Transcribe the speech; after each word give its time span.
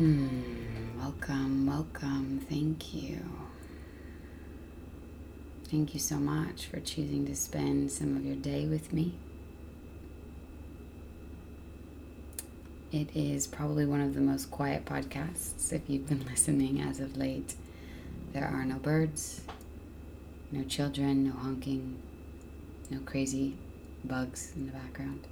Hmm, 0.00 0.98
welcome, 0.98 1.66
welcome. 1.66 2.40
Thank 2.48 2.94
you. 2.94 3.18
Thank 5.64 5.92
you 5.92 6.00
so 6.00 6.16
much 6.16 6.64
for 6.64 6.80
choosing 6.80 7.26
to 7.26 7.36
spend 7.36 7.92
some 7.92 8.16
of 8.16 8.24
your 8.24 8.36
day 8.36 8.64
with 8.64 8.94
me. 8.94 9.12
It 12.90 13.14
is 13.14 13.46
probably 13.46 13.84
one 13.84 14.00
of 14.00 14.14
the 14.14 14.22
most 14.22 14.50
quiet 14.50 14.86
podcasts 14.86 15.70
if 15.70 15.82
you've 15.86 16.08
been 16.08 16.24
listening 16.30 16.80
as 16.80 16.98
of 16.98 17.18
late. 17.18 17.54
There 18.32 18.46
are 18.46 18.64
no 18.64 18.76
birds, 18.76 19.42
no 20.50 20.64
children, 20.64 21.24
no 21.24 21.32
honking, 21.32 21.98
no 22.88 23.00
crazy 23.00 23.54
bugs 24.02 24.52
in 24.56 24.64
the 24.64 24.72
background. 24.72 25.26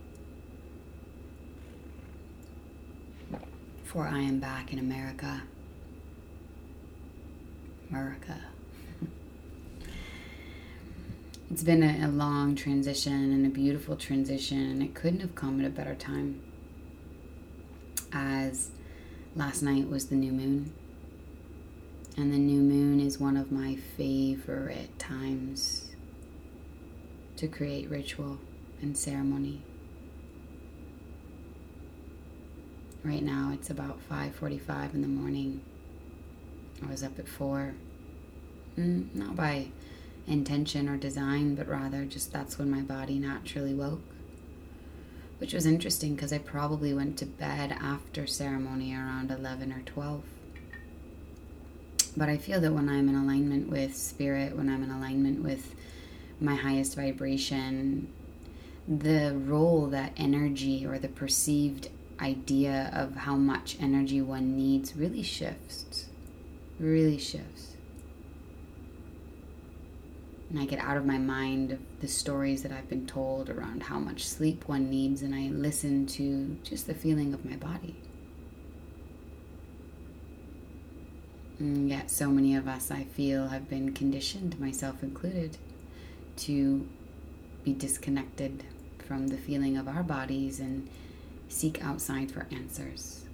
For 3.89 4.06
I 4.06 4.19
am 4.19 4.39
back 4.39 4.70
in 4.70 4.78
America. 4.78 5.44
America. 7.89 8.39
it's 11.50 11.62
been 11.62 11.83
a, 11.83 12.06
a, 12.06 12.09
long 12.09 12.55
transition 12.55 13.33
and 13.33 13.47
a 13.47 13.48
beautiful 13.48 13.97
transition, 13.97 14.59
and 14.59 14.83
it 14.83 14.94
couldn't 14.94 15.20
have 15.20 15.34
come 15.34 15.59
at 15.61 15.66
a 15.66 15.70
better 15.70 15.94
time. 15.94 16.42
As 18.12 18.72
last 19.34 19.62
night 19.62 19.89
was 19.89 20.09
the 20.09 20.16
new 20.16 20.33
moon, 20.33 20.70
and 22.14 22.31
the 22.31 22.36
new 22.36 22.61
moon 22.61 23.00
is 23.00 23.19
one 23.19 23.39
of 23.39 23.50
my 23.50 23.77
favorite 23.97 24.98
times 24.98 25.92
to 27.36 27.48
create 27.48 27.89
ritual 27.89 28.36
and 28.83 28.98
ceremony. 28.98 29.62
Right 33.04 33.22
now 33.22 33.50
it's 33.52 33.70
about 33.70 34.00
5:45 34.08 34.94
in 34.94 35.02
the 35.02 35.08
morning. 35.08 35.60
I 36.82 36.91
was 36.91 37.02
up 37.02 37.18
at 37.18 37.28
4. 37.28 37.74
Mm, 38.77 39.14
not 39.14 39.36
by 39.36 39.68
intention 40.27 40.88
or 40.88 40.96
design, 40.96 41.54
but 41.54 41.69
rather 41.69 42.04
just 42.04 42.32
that's 42.32 42.58
when 42.58 42.70
my 42.70 42.80
body 42.80 43.19
naturally 43.19 43.74
woke. 43.74 44.02
Which 45.38 45.54
was 45.54 45.66
interesting 45.66 46.14
because 46.14 46.32
I 46.32 46.38
probably 46.38 46.92
went 46.92 47.16
to 47.19 47.26
bed 47.26 47.76
after 47.80 48.26
ceremony 48.26 48.94
around 48.94 49.30
11 49.30 49.72
or 49.72 49.82
12. 49.82 50.24
But 52.16 52.28
I 52.28 52.36
feel 52.36 52.60
that 52.60 52.72
when 52.72 52.88
I'm 52.88 53.08
in 53.08 53.14
alignment 53.14 53.69
with 53.69 53.96
spirit, 53.96 54.56
when 54.56 54.69
I'm 54.69 54.82
in 54.82 54.91
alignment 54.91 55.42
with 55.42 55.74
my 56.41 56.56
highest 56.56 56.96
vibration, 56.96 58.09
the 58.88 59.36
role 59.36 59.86
that 59.88 60.12
energy 60.16 60.84
or 60.84 60.98
the 60.98 61.09
perceived 61.09 61.91
idea 62.20 62.90
of 62.92 63.16
how 63.16 63.36
much 63.36 63.76
energy 63.80 64.20
one 64.20 64.56
needs 64.56 64.96
really 64.96 65.22
shifts. 65.22 66.06
Really 66.78 67.18
shifts. 67.18 67.74
And 70.50 70.58
I 70.58 70.64
get 70.64 70.78
out 70.78 70.96
of 70.96 71.04
my 71.04 71.18
mind 71.18 71.78
the 72.00 72.08
stories 72.08 72.62
that 72.62 72.72
I've 72.72 72.88
been 72.88 73.06
told 73.06 73.50
around 73.50 73.82
how 73.82 73.98
much 73.98 74.26
sleep 74.26 74.66
one 74.66 74.88
needs, 74.88 75.20
and 75.22 75.34
I 75.34 75.48
listen 75.48 76.06
to 76.06 76.56
just 76.62 76.86
the 76.86 76.94
feeling 76.94 77.34
of 77.34 77.44
my 77.44 77.56
body. 77.56 77.94
And 81.58 81.88
yet, 81.88 82.10
so 82.10 82.30
many 82.30 82.54
of 82.56 82.68
us, 82.68 82.90
I 82.90 83.04
feel, 83.04 83.48
have 83.48 83.68
been 83.68 83.92
conditioned, 83.92 84.58
myself 84.58 85.02
included, 85.02 85.58
to 86.36 86.88
be 87.64 87.74
disconnected 87.74 88.64
from 89.06 89.26
the 89.28 89.36
feeling 89.36 89.76
of 89.76 89.88
our 89.88 90.02
bodies 90.02 90.60
and 90.60 90.88
seek 91.48 91.84
outside 91.84 92.31
for 92.31 92.47
answers. 92.50 93.25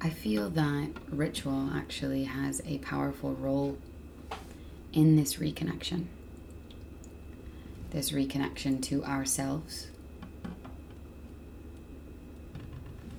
I 0.00 0.08
feel 0.08 0.48
that 0.50 0.90
ritual 1.10 1.70
actually 1.74 2.24
has 2.24 2.62
a 2.64 2.78
powerful 2.78 3.34
role 3.34 3.76
in 4.92 5.16
this 5.16 5.36
reconnection. 5.36 6.06
This 7.90 8.10
reconnection 8.10 8.80
to 8.84 9.04
ourselves, 9.04 9.88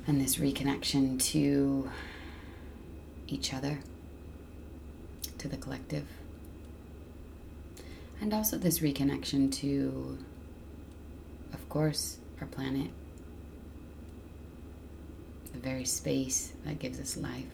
and 0.07 0.19
this 0.19 0.38
reconnection 0.38 1.22
to 1.31 1.91
each 3.28 3.53
other, 3.53 3.79
to 5.38 5.47
the 5.47 5.57
collective, 5.57 6.07
and 8.22 8.33
also 8.33 8.57
this 8.57 8.79
reconnection 8.79 9.51
to 9.56 10.18
course, 11.71 12.17
our 12.41 12.47
planet, 12.47 12.89
the 15.53 15.59
very 15.59 15.85
space 15.85 16.51
that 16.65 16.79
gives 16.79 16.99
us 16.99 17.15
life. 17.15 17.45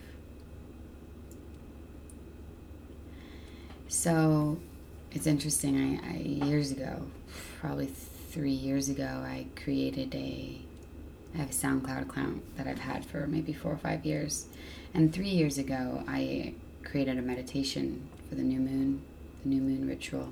So 3.87 4.57
it's 5.11 5.27
interesting. 5.27 6.01
I, 6.03 6.13
I 6.13 6.47
years 6.47 6.71
ago, 6.71 7.03
probably 7.59 7.85
three 7.85 8.49
years 8.49 8.89
ago, 8.89 9.23
I 9.23 9.45
created 9.55 10.15
a. 10.15 10.61
I 11.35 11.37
have 11.37 11.51
a 11.51 11.53
SoundCloud 11.53 12.09
account 12.09 12.57
that 12.57 12.65
I've 12.65 12.79
had 12.79 13.05
for 13.05 13.27
maybe 13.27 13.53
four 13.53 13.73
or 13.73 13.77
five 13.77 14.03
years, 14.03 14.47
and 14.95 15.13
three 15.13 15.29
years 15.29 15.59
ago, 15.59 16.03
I 16.07 16.55
created 16.83 17.19
a 17.19 17.21
meditation 17.21 18.09
for 18.27 18.33
the 18.33 18.41
new 18.41 18.59
moon, 18.59 19.03
the 19.43 19.49
new 19.49 19.61
moon 19.61 19.87
ritual 19.87 20.29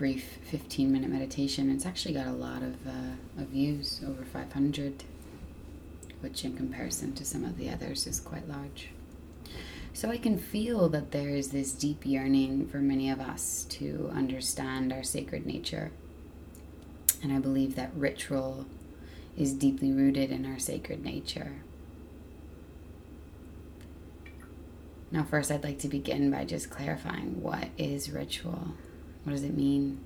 brief 0.00 0.38
15 0.44 0.90
minute 0.90 1.10
meditation. 1.10 1.70
It's 1.70 1.84
actually 1.84 2.14
got 2.14 2.26
a 2.26 2.32
lot 2.32 2.62
of, 2.62 2.86
uh, 2.86 3.42
of 3.42 3.48
views, 3.48 4.00
over 4.08 4.24
500, 4.24 5.04
which 6.20 6.42
in 6.42 6.56
comparison 6.56 7.12
to 7.16 7.24
some 7.26 7.44
of 7.44 7.58
the 7.58 7.68
others 7.68 8.06
is 8.06 8.18
quite 8.18 8.48
large. 8.48 8.88
So 9.92 10.08
I 10.08 10.16
can 10.16 10.38
feel 10.38 10.88
that 10.88 11.10
there 11.10 11.28
is 11.28 11.50
this 11.50 11.72
deep 11.72 12.06
yearning 12.06 12.66
for 12.66 12.78
many 12.78 13.10
of 13.10 13.20
us 13.20 13.66
to 13.72 14.10
understand 14.14 14.90
our 14.90 15.02
sacred 15.02 15.44
nature. 15.44 15.90
And 17.22 17.30
I 17.30 17.38
believe 17.38 17.76
that 17.76 17.90
ritual 17.94 18.64
is 19.36 19.52
deeply 19.52 19.92
rooted 19.92 20.30
in 20.30 20.46
our 20.46 20.58
sacred 20.58 21.04
nature. 21.04 21.56
Now, 25.10 25.24
first, 25.24 25.50
I'd 25.50 25.62
like 25.62 25.80
to 25.80 25.88
begin 25.88 26.30
by 26.30 26.46
just 26.46 26.70
clarifying 26.70 27.42
what 27.42 27.68
is 27.76 28.10
ritual. 28.10 28.68
What 29.24 29.32
does 29.32 29.44
it 29.44 29.54
mean? 29.54 30.00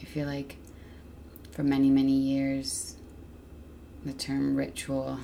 I 0.00 0.04
feel 0.04 0.26
like 0.26 0.56
for 1.52 1.62
many, 1.62 1.90
many 1.90 2.12
years, 2.12 2.96
the 4.04 4.12
term 4.12 4.56
ritual, 4.56 5.20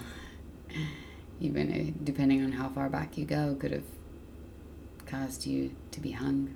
even 1.41 1.99
depending 2.05 2.45
on 2.45 2.53
how 2.53 2.69
far 2.69 2.89
back 2.89 3.19
you 3.19 3.25
go, 3.25 3.57
could 3.59 3.73
have 3.73 3.85
caused 5.07 5.47
you 5.47 5.75
to 5.91 6.01
be 6.01 6.13
hung. 6.13 6.55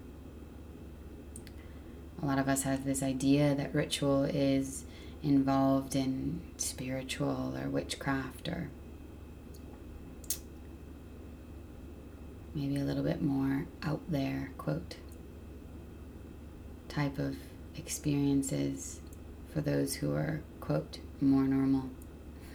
A 2.23 2.27
lot 2.27 2.39
of 2.39 2.49
us 2.49 2.63
have 2.63 2.85
this 2.85 3.03
idea 3.03 3.55
that 3.55 3.75
ritual 3.75 4.23
is 4.25 4.85
involved 5.23 5.97
in 5.97 6.41
spiritual 6.57 7.57
or 7.61 7.69
witchcraft 7.69 8.49
or 8.49 8.71
maybe 12.55 12.77
a 12.77 12.85
little 12.85 13.03
bit 13.03 13.23
more 13.23 13.67
out 13.83 14.01
there, 14.09 14.53
quote, 14.59 14.97
type 16.89 17.19
of 17.19 17.37
experiences 17.77 19.01
for 19.53 19.61
those 19.61 19.95
who 19.97 20.15
are, 20.15 20.43
quote, 20.61 20.99
more 21.21 21.45
normal. 21.45 21.91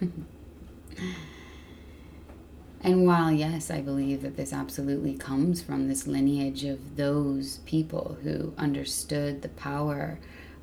and 2.80 3.06
while, 3.06 3.32
yes, 3.32 3.70
I 3.70 3.80
believe 3.80 4.22
that 4.22 4.36
this 4.36 4.52
absolutely 4.52 5.16
comes 5.16 5.62
from 5.62 5.88
this 5.88 6.06
lineage 6.06 6.64
of 6.64 6.96
those 6.96 7.58
people 7.58 8.18
who 8.22 8.54
understood 8.56 9.42
the 9.42 9.48
power 9.48 10.18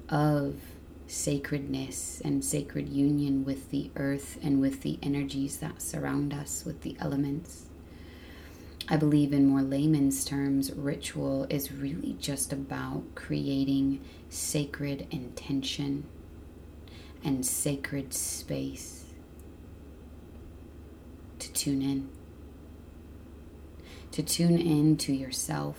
of 0.09 0.55
sacredness 1.07 2.21
and 2.23 2.43
sacred 2.43 2.89
union 2.89 3.45
with 3.45 3.69
the 3.69 3.91
earth 3.95 4.37
and 4.41 4.59
with 4.59 4.81
the 4.81 4.97
energies 5.03 5.57
that 5.57 5.81
surround 5.81 6.33
us, 6.33 6.63
with 6.65 6.81
the 6.81 6.95
elements. 6.99 7.64
I 8.87 8.97
believe, 8.97 9.33
in 9.33 9.47
more 9.47 9.63
layman's 9.63 10.23
terms, 10.23 10.71
ritual 10.71 11.47
is 11.49 11.71
really 11.71 12.15
just 12.19 12.53
about 12.53 13.03
creating 13.15 14.01
sacred 14.29 15.07
intention 15.09 16.05
and 17.23 17.43
sacred 17.43 18.13
space 18.13 19.05
to 21.39 21.51
tune 21.51 21.81
in. 21.81 22.09
To 24.11 24.21
tune 24.21 24.59
in 24.59 24.97
to 24.97 25.13
yourself, 25.13 25.77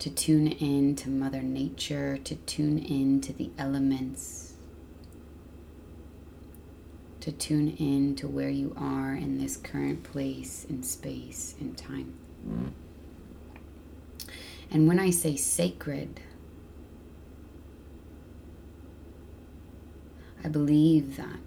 to 0.00 0.10
tune 0.10 0.48
in 0.48 0.96
to 0.96 1.08
Mother 1.08 1.42
Nature, 1.42 2.18
to 2.18 2.34
tune 2.36 2.78
in 2.78 3.22
to 3.22 3.32
the 3.32 3.50
elements, 3.58 4.49
to 7.20 7.32
tune 7.32 7.76
in 7.78 8.16
to 8.16 8.28
where 8.28 8.48
you 8.48 8.74
are 8.76 9.14
in 9.14 9.38
this 9.38 9.56
current 9.56 10.02
place 10.02 10.64
in 10.68 10.82
space 10.82 11.54
and 11.60 11.76
time. 11.76 12.14
And 14.70 14.86
when 14.88 14.98
I 14.98 15.10
say 15.10 15.36
sacred, 15.36 16.20
I 20.42 20.48
believe 20.48 21.16
that 21.16 21.40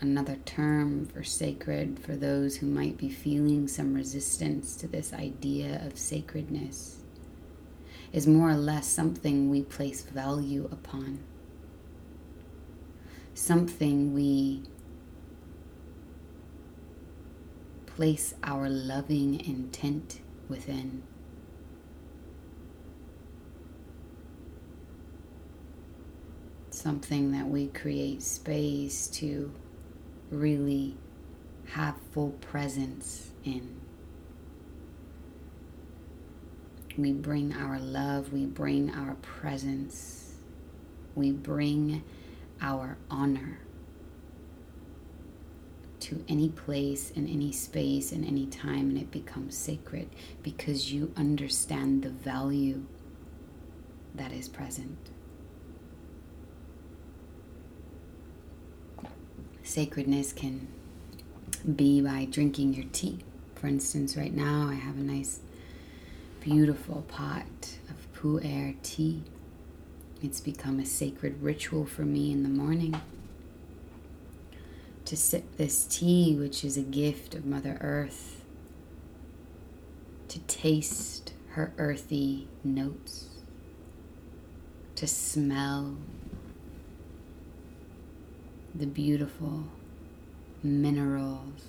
another 0.00 0.36
term 0.44 1.06
for 1.06 1.22
sacred 1.22 1.98
for 2.00 2.16
those 2.16 2.56
who 2.56 2.66
might 2.66 2.96
be 2.96 3.08
feeling 3.08 3.68
some 3.68 3.94
resistance 3.94 4.74
to 4.76 4.88
this 4.88 5.12
idea 5.12 5.80
of 5.86 5.96
sacredness 5.96 6.96
is 8.12 8.26
more 8.26 8.50
or 8.50 8.56
less 8.56 8.88
something 8.88 9.48
we 9.48 9.62
place 9.62 10.02
value 10.02 10.68
upon, 10.72 11.20
something 13.34 14.14
we 14.14 14.62
place 17.86 18.34
our 18.42 18.68
loving 18.68 19.40
intent 19.46 20.20
within. 20.48 21.02
Something 26.70 27.32
that 27.32 27.46
we 27.46 27.68
create 27.68 28.22
space 28.22 29.06
to 29.08 29.52
really 30.30 30.96
have 31.66 31.96
full 32.12 32.30
presence 32.40 33.30
in. 33.44 33.80
We 36.96 37.12
bring 37.12 37.54
our 37.54 37.78
love, 37.78 38.32
we 38.32 38.44
bring 38.46 38.90
our 38.90 39.14
presence, 39.22 40.34
we 41.14 41.30
bring 41.30 42.02
our 42.62 42.96
honor 43.10 43.58
to 46.00 46.24
any 46.28 46.48
place, 46.48 47.10
in 47.10 47.28
any 47.28 47.52
space, 47.52 48.10
in 48.10 48.24
any 48.24 48.46
time, 48.46 48.88
and 48.90 48.98
it 48.98 49.10
becomes 49.10 49.56
sacred 49.56 50.08
because 50.42 50.92
you 50.92 51.12
understand 51.16 52.02
the 52.02 52.10
value 52.10 52.84
that 54.14 54.32
is 54.32 54.48
present. 54.48 54.98
Sacredness 59.62 60.32
can 60.32 60.66
be 61.76 62.00
by 62.00 62.26
drinking 62.30 62.74
your 62.74 62.86
tea. 62.92 63.18
For 63.54 63.68
instance, 63.68 64.16
right 64.16 64.34
now 64.34 64.68
I 64.68 64.74
have 64.74 64.96
a 64.98 65.02
nice 65.02 65.40
beautiful 66.40 67.02
pot 67.08 67.46
of 67.88 68.12
pu'er 68.12 68.74
tea. 68.82 69.22
It's 70.22 70.40
become 70.40 70.78
a 70.78 70.86
sacred 70.86 71.42
ritual 71.42 71.84
for 71.84 72.02
me 72.02 72.30
in 72.30 72.44
the 72.44 72.48
morning 72.48 72.94
to 75.04 75.16
sip 75.16 75.56
this 75.56 75.84
tea, 75.84 76.36
which 76.36 76.64
is 76.64 76.76
a 76.76 76.82
gift 76.82 77.34
of 77.34 77.44
Mother 77.44 77.76
Earth, 77.80 78.44
to 80.28 80.38
taste 80.40 81.32
her 81.50 81.72
earthy 81.76 82.46
notes, 82.62 83.30
to 84.94 85.08
smell 85.08 85.96
the 88.72 88.86
beautiful 88.86 89.64
minerals 90.62 91.64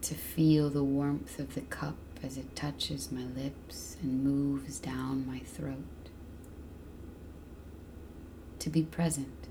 to 0.00 0.14
feel 0.14 0.70
the 0.70 0.82
warmth 0.82 1.38
of 1.38 1.54
the 1.54 1.60
cup 1.60 1.96
as 2.24 2.38
it 2.38 2.56
touches 2.56 3.12
my 3.12 3.24
lips 3.24 3.96
and 4.02 4.24
moves 4.24 4.78
down 4.78 5.26
my 5.26 5.40
throat. 5.40 5.76
To 8.60 8.70
be 8.70 8.82
present. 8.82 9.48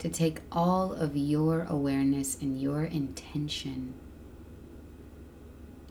To 0.00 0.08
take 0.08 0.40
all 0.50 0.92
of 0.92 1.16
your 1.16 1.62
awareness 1.62 2.36
and 2.40 2.60
your 2.60 2.84
intention 2.84 3.94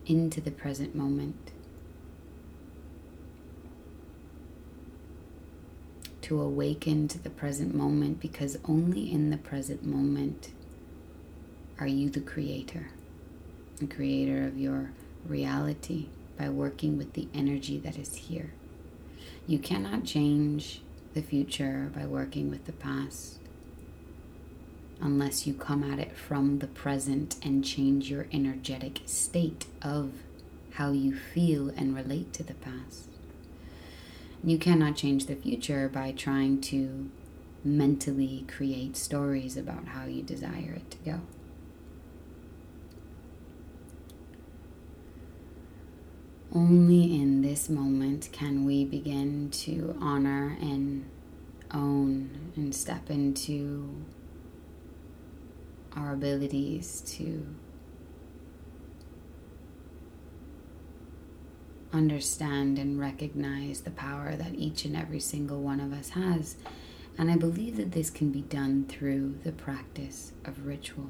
into 0.06 0.42
the 0.42 0.52
present 0.52 0.94
moment. 0.94 1.52
To 6.24 6.42
awaken 6.42 7.08
to 7.08 7.20
the 7.20 7.30
present 7.30 7.74
moment 7.74 8.20
because 8.20 8.58
only 8.66 9.12
in 9.12 9.30
the 9.30 9.38
present 9.38 9.84
moment 9.84 10.52
are 11.80 11.88
you 11.88 12.10
the 12.10 12.22
creator 12.22 12.90
the 13.78 13.88
creator 13.88 14.46
of 14.46 14.58
your 14.58 14.92
reality 15.28 16.08
by 16.38 16.50
working 16.50 16.98
with 16.98 17.14
the 17.14 17.28
energy 17.34 17.78
that 17.80 17.98
is 17.98 18.16
here. 18.16 18.52
You 19.48 19.60
cannot 19.60 20.06
change 20.06 20.82
the 21.14 21.22
future 21.22 21.92
by 21.96 22.06
working 22.06 22.50
with 22.50 22.66
the 22.66 22.72
past 22.72 23.40
unless 25.02 25.46
you 25.46 25.54
come 25.54 25.84
at 25.84 26.00
it 26.00 26.16
from 26.16 26.60
the 26.60 26.68
present 26.68 27.36
and 27.44 27.64
change 27.64 28.10
your 28.10 28.26
energetic 28.32 29.02
state 29.06 29.66
of 29.82 30.12
how 30.76 30.92
you 30.92 31.14
feel 31.14 31.70
and 31.70 31.96
relate 31.96 32.32
to 32.34 32.44
the 32.44 32.54
past. 32.54 33.10
You 34.44 34.58
cannot 34.58 34.96
change 34.96 35.26
the 35.26 35.36
future 35.36 35.90
by 35.90 36.12
trying 36.12 36.62
to 36.62 37.10
mentally 37.64 38.46
create 38.48 38.98
stories 38.98 39.56
about 39.56 39.88
how 39.88 40.06
you 40.06 40.22
desire 40.22 40.74
it 40.78 40.92
to 40.92 40.98
go. 41.00 41.22
Only 46.56 47.20
in 47.20 47.42
this 47.42 47.68
moment 47.68 48.30
can 48.32 48.64
we 48.64 48.86
begin 48.86 49.50
to 49.52 49.98
honor 50.00 50.56
and 50.62 51.10
own 51.74 52.52
and 52.56 52.76
step 52.76 53.10
into 53.10 54.06
our 55.96 56.14
abilities 56.14 57.02
to 57.18 57.44
understand 61.92 62.78
and 62.78 63.00
recognize 63.00 63.82
the 63.82 63.92
power 63.92 64.36
that 64.36 64.54
each 64.54 64.86
and 64.86 64.96
every 64.96 65.20
single 65.20 65.60
one 65.60 65.80
of 65.80 65.92
us 65.92 66.10
has. 66.10 66.56
And 67.18 67.32
I 67.32 67.36
believe 67.36 67.78
that 67.78 67.94
this 67.94 68.12
can 68.12 68.32
be 68.32 68.42
done 68.42 68.86
through 68.88 69.40
the 69.44 69.52
practice 69.52 70.34
of 70.46 70.68
ritual. 70.68 71.10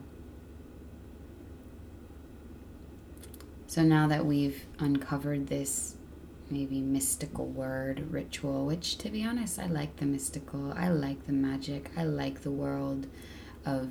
So 3.73 3.81
now 3.81 4.07
that 4.09 4.23
we've 4.23 4.67
uncovered 4.77 5.47
this 5.47 5.95
maybe 6.51 6.79
mystical 6.79 7.47
word, 7.47 8.11
ritual, 8.11 8.67
which 8.67 8.99
to 8.99 9.09
be 9.09 9.23
honest, 9.23 9.57
I 9.57 9.65
like 9.65 9.95
the 9.95 10.05
mystical, 10.05 10.71
I 10.77 10.89
like 10.89 11.25
the 11.25 11.33
magic, 11.33 11.89
I 11.97 12.03
like 12.03 12.41
the 12.41 12.51
world 12.51 13.07
of 13.65 13.89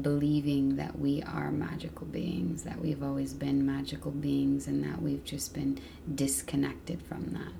believing 0.00 0.76
that 0.76 0.96
we 0.96 1.20
are 1.22 1.50
magical 1.50 2.06
beings, 2.06 2.62
that 2.62 2.80
we've 2.80 3.02
always 3.02 3.32
been 3.32 3.66
magical 3.66 4.12
beings, 4.12 4.68
and 4.68 4.84
that 4.84 5.02
we've 5.02 5.24
just 5.24 5.52
been 5.52 5.80
disconnected 6.14 7.02
from 7.02 7.32
that. 7.32 7.52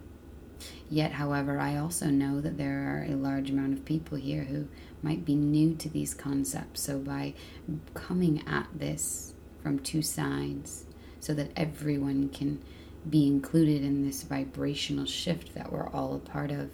Yet, 0.88 1.10
however, 1.10 1.58
I 1.58 1.76
also 1.76 2.06
know 2.06 2.40
that 2.40 2.56
there 2.56 2.88
are 2.88 3.04
a 3.12 3.16
large 3.16 3.50
amount 3.50 3.72
of 3.72 3.84
people 3.84 4.16
here 4.16 4.44
who 4.44 4.68
might 5.02 5.24
be 5.24 5.34
new 5.34 5.74
to 5.74 5.88
these 5.88 6.14
concepts. 6.14 6.82
So, 6.82 7.00
by 7.00 7.34
coming 7.94 8.46
at 8.46 8.68
this 8.72 9.33
from 9.64 9.78
two 9.80 10.02
sides 10.02 10.84
so 11.18 11.32
that 11.32 11.50
everyone 11.56 12.28
can 12.28 12.62
be 13.08 13.26
included 13.26 13.82
in 13.82 14.04
this 14.04 14.22
vibrational 14.22 15.06
shift 15.06 15.54
that 15.54 15.72
we're 15.72 15.88
all 15.88 16.14
a 16.14 16.18
part 16.18 16.50
of, 16.50 16.70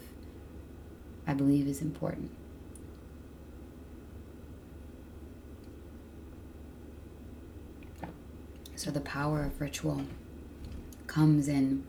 I 1.25 1.33
believe 1.33 1.67
is 1.67 1.81
important. 1.81 2.31
So, 8.75 8.91
the 8.91 8.99
power 9.01 9.43
of 9.43 9.61
ritual 9.61 10.03
comes 11.07 11.47
in 11.47 11.85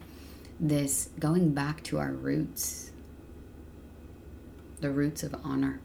this 0.61 1.09
going 1.19 1.53
back 1.53 1.83
to 1.85 1.99
our 1.99 2.13
roots, 2.13 2.93
the 4.81 4.91
roots 4.91 5.23
of 5.23 5.35
honor. 5.43 5.81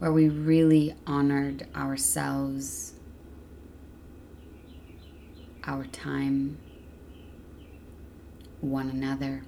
Where 0.00 0.10
we 0.10 0.28
really 0.30 0.94
honored 1.06 1.68
ourselves 1.76 2.94
our 5.64 5.84
time, 5.84 6.58
one 8.62 8.88
another. 8.88 9.42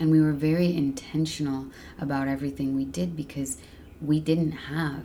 And 0.00 0.10
we 0.10 0.20
were 0.20 0.32
very 0.32 0.76
intentional 0.76 1.66
about 2.00 2.26
everything 2.26 2.74
we 2.74 2.84
did 2.84 3.16
because 3.16 3.58
we 4.02 4.18
didn't 4.18 4.52
have 4.52 5.04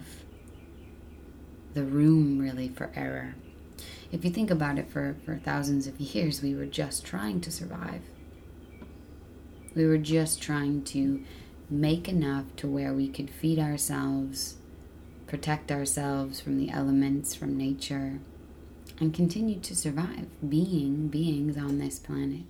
the 1.75 1.83
room 1.83 2.39
really 2.39 2.69
for 2.69 2.91
error. 2.95 3.35
If 4.11 4.25
you 4.25 4.31
think 4.31 4.49
about 4.49 4.79
it, 4.79 4.89
for, 4.89 5.15
for 5.23 5.37
thousands 5.37 5.85
of 5.85 5.99
years, 5.99 6.41
we 6.41 6.55
were 6.55 6.65
just 6.65 7.05
trying 7.05 7.41
to 7.41 7.51
survive. 7.51 8.01
We 9.75 9.85
were 9.85 9.97
just 9.99 10.41
trying 10.41 10.83
to 10.85 11.23
make 11.69 12.07
enough 12.07 12.45
to 12.57 12.67
where 12.67 12.93
we 12.93 13.07
could 13.07 13.29
feed 13.29 13.59
ourselves, 13.59 14.55
protect 15.27 15.71
ourselves 15.71 16.39
from 16.39 16.57
the 16.57 16.69
elements, 16.69 17.33
from 17.33 17.57
nature, 17.57 18.19
and 18.99 19.13
continue 19.13 19.59
to 19.59 19.75
survive, 19.75 20.27
being 20.47 21.07
beings 21.07 21.57
on 21.57 21.79
this 21.79 21.99
planet. 21.99 22.43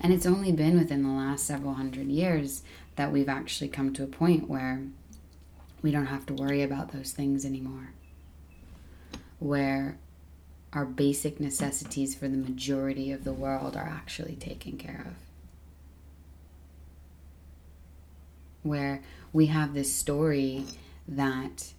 And 0.00 0.12
it's 0.12 0.26
only 0.26 0.52
been 0.52 0.78
within 0.78 1.02
the 1.02 1.10
last 1.10 1.46
several 1.46 1.74
hundred 1.74 2.08
years 2.08 2.62
that 2.96 3.12
we've 3.12 3.28
actually 3.28 3.68
come 3.68 3.92
to 3.92 4.02
a 4.02 4.08
point 4.08 4.48
where 4.48 4.82
we 5.80 5.90
don't 5.90 6.06
have 6.06 6.26
to 6.26 6.34
worry 6.34 6.62
about 6.62 6.92
those 6.92 7.12
things 7.12 7.44
anymore. 7.44 7.90
Where 9.38 9.98
our 10.72 10.84
basic 10.84 11.38
necessities 11.38 12.14
for 12.14 12.28
the 12.28 12.36
majority 12.36 13.12
of 13.12 13.24
the 13.24 13.32
world 13.32 13.76
are 13.76 13.88
actually 13.88 14.36
taken 14.36 14.78
care 14.78 15.04
of. 15.06 15.31
Where 18.62 19.02
we 19.32 19.46
have 19.46 19.74
this 19.74 19.92
story 19.92 20.66
that 21.08 21.72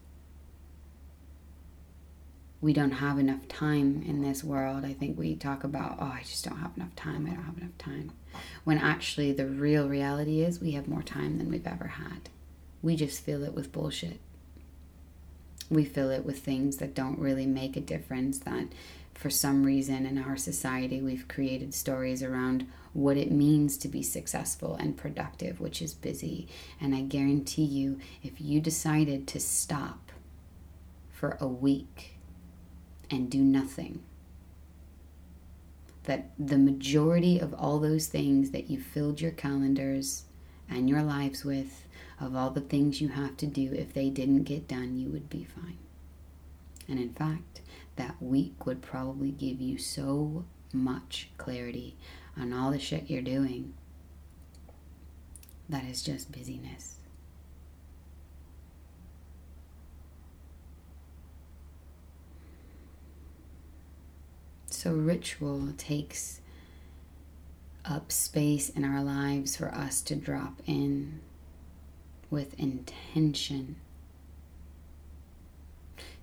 we 2.64 2.72
don't 2.72 2.92
have 2.92 3.20
enough 3.20 3.46
time 3.50 4.04
in 4.08 4.22
this 4.22 4.42
world. 4.42 4.86
I 4.86 4.94
think 4.94 5.18
we 5.20 5.36
talk 5.36 5.66
about, 5.66 5.98
oh, 6.00 6.06
I 6.06 6.22
just 6.22 6.46
don't 6.46 6.60
have 6.60 6.72
enough 6.78 6.96
time. 6.96 7.26
I 7.26 7.32
don't 7.32 7.44
have 7.44 7.58
enough 7.58 7.78
time. 7.78 8.12
When 8.64 8.78
actually, 8.78 9.34
the 9.34 9.46
real 9.46 9.90
reality 9.90 10.42
is 10.42 10.62
we 10.62 10.72
have 10.72 10.88
more 10.88 11.04
time 11.04 11.38
than 11.38 11.50
we've 11.50 11.68
ever 11.68 11.88
had. 11.88 12.30
We 12.82 12.96
just 12.96 13.24
fill 13.24 13.44
it 13.44 13.54
with 13.54 13.74
bullshit. 13.74 14.20
We 15.70 15.84
fill 15.84 16.10
it 16.10 16.26
with 16.26 16.40
things 16.40 16.78
that 16.78 16.96
don't 16.96 17.20
really 17.20 17.46
make 17.46 17.76
a 17.76 17.82
difference, 17.82 18.40
that 18.40 18.68
for 19.14 19.30
some 19.30 19.64
reason 19.64 20.06
in 20.06 20.18
our 20.18 20.38
society 20.38 21.02
we've 21.02 21.28
created 21.28 21.74
stories 21.74 22.24
around 22.24 22.66
what 22.94 23.18
it 23.18 23.32
means 23.32 23.78
to 23.78 23.88
be 23.88 24.04
successful 24.04 24.76
and 24.76 24.96
productive, 24.96 25.60
which 25.60 25.82
is 25.82 25.94
busy. 25.94 26.48
And 26.80 26.96
I 26.96 27.02
guarantee 27.02 27.66
you, 27.66 28.00
if 28.22 28.40
you 28.40 28.62
decided 28.62 29.28
to 29.28 29.40
stop 29.40 30.12
for 31.12 31.38
a 31.40 31.48
week, 31.48 32.14
and 33.14 33.30
do 33.30 33.40
nothing. 33.40 34.02
That 36.04 36.32
the 36.38 36.58
majority 36.58 37.40
of 37.40 37.54
all 37.54 37.80
those 37.80 38.08
things 38.08 38.52
that 38.52 38.70
you 38.70 38.80
filled 38.80 39.22
your 39.22 39.32
calendars 39.32 40.24
and 40.70 40.90
your 40.90 41.04
lives 41.04 41.46
with, 41.46 41.88
of 42.20 42.36
all 42.36 42.50
the 42.50 42.62
things 42.62 43.02
you 43.02 43.10
have 43.10 43.38
to 43.38 43.46
do, 43.46 43.72
if 43.74 43.94
they 43.94 44.10
didn't 44.10 44.44
get 44.44 44.68
done, 44.68 44.98
you 44.98 45.10
would 45.10 45.30
be 45.30 45.44
fine. 45.44 45.78
And 46.88 47.00
in 47.00 47.14
fact, 47.14 47.62
that 47.96 48.22
week 48.22 48.66
would 48.66 48.82
probably 48.82 49.32
give 49.32 49.62
you 49.62 49.78
so 49.78 50.44
much 50.74 51.30
clarity 51.38 51.96
on 52.38 52.54
all 52.54 52.72
the 52.72 52.80
shit 52.80 53.10
you're 53.10 53.22
doing 53.22 53.74
that 55.70 55.86
is 55.86 56.02
just 56.02 56.32
busyness. 56.32 56.98
So, 64.70 64.92
ritual 64.94 65.70
takes 65.78 66.42
up 67.86 68.12
space 68.12 68.70
in 68.70 68.84
our 68.84 69.02
lives 69.02 69.56
for 69.56 69.74
us 69.74 70.02
to 70.02 70.16
drop 70.16 70.62
in 70.66 71.22
with 72.30 72.60
intention, 72.60 73.78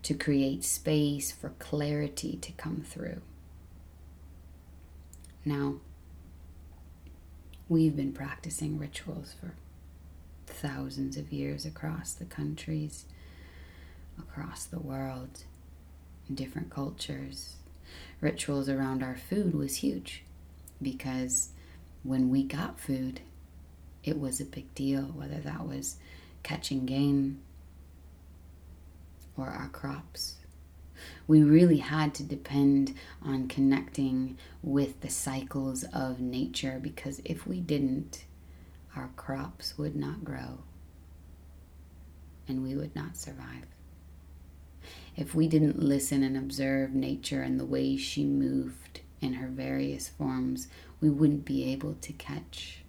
to 0.02 0.14
create 0.14 0.64
space 0.64 1.33
for 1.33 1.50
clarity 1.59 2.37
to 2.43 2.52
come 2.52 2.83
through. 2.87 3.23
Now, 5.45 5.76
we've 7.71 7.97
been 7.97 8.12
practicing 8.12 8.79
rituals 8.79 9.35
for 9.41 9.55
thousands 10.47 11.17
of 11.17 11.33
years 11.33 11.65
across 11.65 12.12
the 12.12 12.27
countries, 12.27 13.07
across 14.19 14.65
the 14.67 14.81
world, 14.81 15.45
in 16.29 16.35
different 16.35 16.69
cultures 16.69 17.55
rituals 18.21 18.69
around 18.69 19.03
our 19.03 19.17
food 19.17 19.55
was 19.55 19.77
huge 19.77 20.23
because 20.81 21.50
when 22.03 22.31
we 22.31 22.43
got 22.43 22.79
food, 22.79 23.21
it 24.05 24.19
was 24.19 24.41
a 24.41 24.45
big 24.45 24.73
deal, 24.75 25.03
whether 25.03 25.39
that 25.39 25.67
was 25.67 25.97
catching 26.43 26.87
game 26.87 27.41
or 29.37 29.49
our 29.49 29.69
crops. 29.69 30.37
We 31.26 31.42
really 31.42 31.78
had 31.78 32.14
to 32.14 32.23
depend 32.23 32.95
on 33.23 33.49
connecting 33.49 34.37
with 34.62 35.00
the 35.00 35.11
cycles 35.11 35.85
of 35.92 36.21
nature 36.21 36.78
because 36.83 37.21
if 37.25 37.47
we 37.47 37.61
didn't, 37.61 38.25
our 38.97 39.11
crops 39.16 39.78
would 39.78 39.97
not 39.97 40.25
grow 40.25 40.59
and 42.49 42.62
we 42.62 42.75
would 42.75 42.95
not 42.97 43.16
survive. 43.16 43.66
If 45.16 45.35
we 45.35 45.49
didn't 45.49 45.83
listen 45.83 46.23
and 46.23 46.37
observe 46.37 46.95
nature 46.95 47.42
and 47.42 47.61
the 47.61 47.64
way 47.64 47.97
she 47.97 48.25
moved 48.25 49.00
in 49.21 49.35
her 49.35 49.49
various 49.49 50.09
forms, 50.09 50.69
we 51.00 51.11
wouldn't 51.11 51.45
be 51.45 51.71
able 51.73 51.95
to 51.95 52.12
catch 52.12 52.79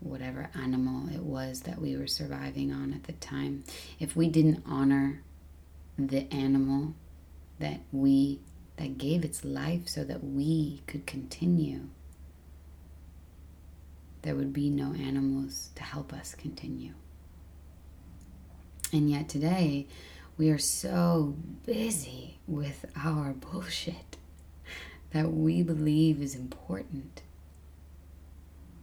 whatever 0.00 0.50
animal 0.54 1.08
it 1.12 1.22
was 1.22 1.62
that 1.62 1.80
we 1.80 1.96
were 1.96 2.06
surviving 2.06 2.72
on 2.72 2.92
at 2.92 3.04
the 3.04 3.12
time. 3.14 3.64
If 3.98 4.16
we 4.16 4.28
didn't 4.28 4.62
honor 4.66 5.22
the 5.98 6.32
animal 6.32 6.94
that 7.58 7.80
we 7.92 8.40
that 8.76 8.96
gave 8.98 9.24
its 9.24 9.44
life 9.44 9.88
so 9.88 10.04
that 10.04 10.22
we 10.22 10.82
could 10.86 11.04
continue 11.04 11.80
there 14.22 14.36
would 14.36 14.52
be 14.52 14.70
no 14.70 14.92
animals 14.94 15.70
to 15.74 15.82
help 15.82 16.12
us 16.12 16.36
continue 16.36 16.92
and 18.92 19.10
yet 19.10 19.28
today, 19.28 19.86
we 20.38 20.48
are 20.50 20.58
so 20.58 21.34
busy 21.66 22.38
with 22.46 22.86
our 22.96 23.32
bullshit 23.52 24.16
that 25.10 25.32
we 25.32 25.62
believe 25.62 26.22
is 26.22 26.34
important. 26.34 27.22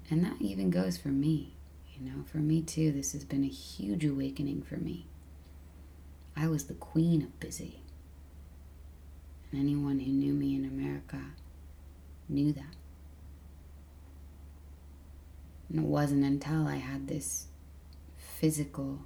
And 0.09 0.24
that 0.24 0.35
even 0.39 0.69
goes 0.69 0.97
for 0.97 1.09
me. 1.09 1.53
You 1.93 2.09
know, 2.09 2.24
for 2.25 2.38
me 2.38 2.62
too, 2.62 2.91
this 2.91 3.13
has 3.13 3.24
been 3.24 3.43
a 3.43 3.47
huge 3.47 4.05
awakening 4.05 4.63
for 4.63 4.75
me. 4.75 5.07
I 6.35 6.47
was 6.47 6.65
the 6.65 6.74
queen 6.74 7.21
of 7.21 7.39
busy. 7.39 7.81
And 9.51 9.62
anyone 9.62 10.00
who 10.00 10.12
knew 10.12 10.33
me 10.33 10.55
in 10.55 10.65
America 10.65 11.21
knew 12.27 12.51
that. 12.53 12.75
And 15.69 15.79
it 15.79 15.85
wasn't 15.85 16.24
until 16.24 16.67
I 16.67 16.75
had 16.75 17.07
this 17.07 17.47
physical 18.17 19.00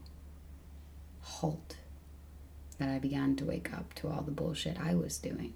halt 1.22 1.76
that 2.80 2.90
I 2.90 3.00
began 3.00 3.36
to 3.38 3.46
wake 3.46 3.72
up 3.74 3.94
to 3.96 4.08
all 4.08 4.22
the 4.22 4.32
bullshit 4.32 4.80
I 4.80 4.96
was 4.96 5.18
doing 5.18 5.54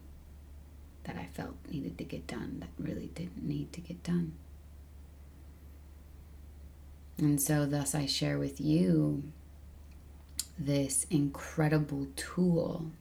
that 1.05 1.15
I 1.17 1.27
felt 1.33 1.55
needed 1.69 1.97
to 1.97 2.03
get 2.03 2.27
done 2.27 2.57
that 2.59 2.69
really 2.77 3.07
didn't 3.07 3.43
need 3.43 3.73
to 3.73 3.81
get 3.81 4.03
done. 4.03 4.33
And 7.17 7.39
so, 7.41 7.65
thus, 7.65 7.93
I 7.93 8.05
share 8.05 8.37
with 8.37 8.59
you 8.59 9.23
this 10.57 11.05
incredible 11.09 12.07
tool 12.15 12.91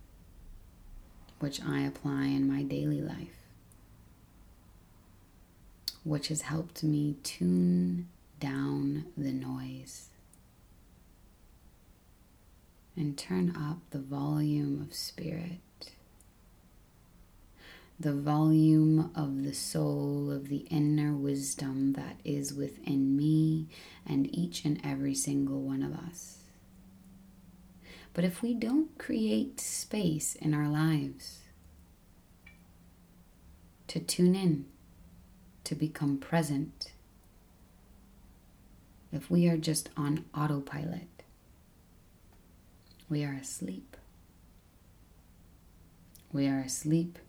which 1.39 1.61
I 1.63 1.81
apply 1.81 2.27
in 2.27 2.47
my 2.47 2.63
daily 2.63 3.01
life, 3.01 3.49
which 6.05 6.29
has 6.29 6.43
helped 6.43 6.85
me 6.85 7.17
tune 7.25 8.09
down 8.39 9.07
the 9.17 9.33
noise 9.33 10.09
and 12.97 13.17
turn 13.17 13.57
up 13.57 13.79
the 13.91 13.99
volume 13.99 14.81
of 14.81 14.95
spirit, 14.95 15.59
the 18.03 18.13
volume 18.13 19.13
of 19.15 19.45
the 19.45 19.55
soul, 19.55 20.33
of 20.33 20.49
the 20.49 20.67
inner 20.71 21.13
wisdom 21.13 21.93
that 21.93 22.17
is 22.25 22.53
within 22.53 23.17
me 23.17 23.69
and 24.05 24.35
each 24.35 24.65
and 24.65 24.81
every 24.83 25.15
single 25.15 25.63
one 25.63 25.85
of 25.85 25.95
us. 25.95 26.39
But 28.13 28.25
if 28.25 28.43
we 28.43 28.55
don't 28.55 28.99
create 28.99 29.61
space 29.61 30.35
in 30.35 30.53
our 30.53 30.69
lives 30.69 31.43
to 33.87 34.01
tune 34.01 34.35
in, 34.35 34.67
to 35.63 35.77
become 35.77 36.19
present, 36.19 36.91
if 39.13 39.31
we 39.31 39.49
are 39.49 39.57
just 39.57 39.91
on 39.97 40.25
autopilot, 40.37 41.23
we 43.09 43.23
are 43.23 43.35
asleep. 43.35 43.97
We 46.33 46.49
are 46.49 46.59
asleep 46.59 47.21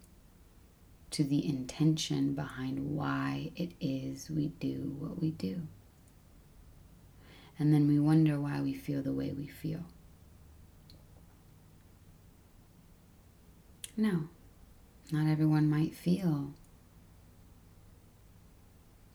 to 1.13 1.23
the 1.23 1.47
intention 1.47 2.33
behind 2.33 2.95
why 2.95 3.51
it 3.55 3.71
is 3.79 4.29
we 4.29 4.47
do 4.59 4.95
what 4.99 5.21
we 5.21 5.31
do. 5.31 5.61
And 7.59 7.71
then 7.71 7.87
we 7.87 7.99
wonder 7.99 8.39
why 8.39 8.61
we 8.61 8.73
feel 8.73 9.03
the 9.03 9.13
way 9.13 9.31
we 9.31 9.45
feel. 9.45 9.85
No, 13.95 14.27
not 15.11 15.27
everyone 15.27 15.69
might 15.69 15.95
feel 15.95 16.53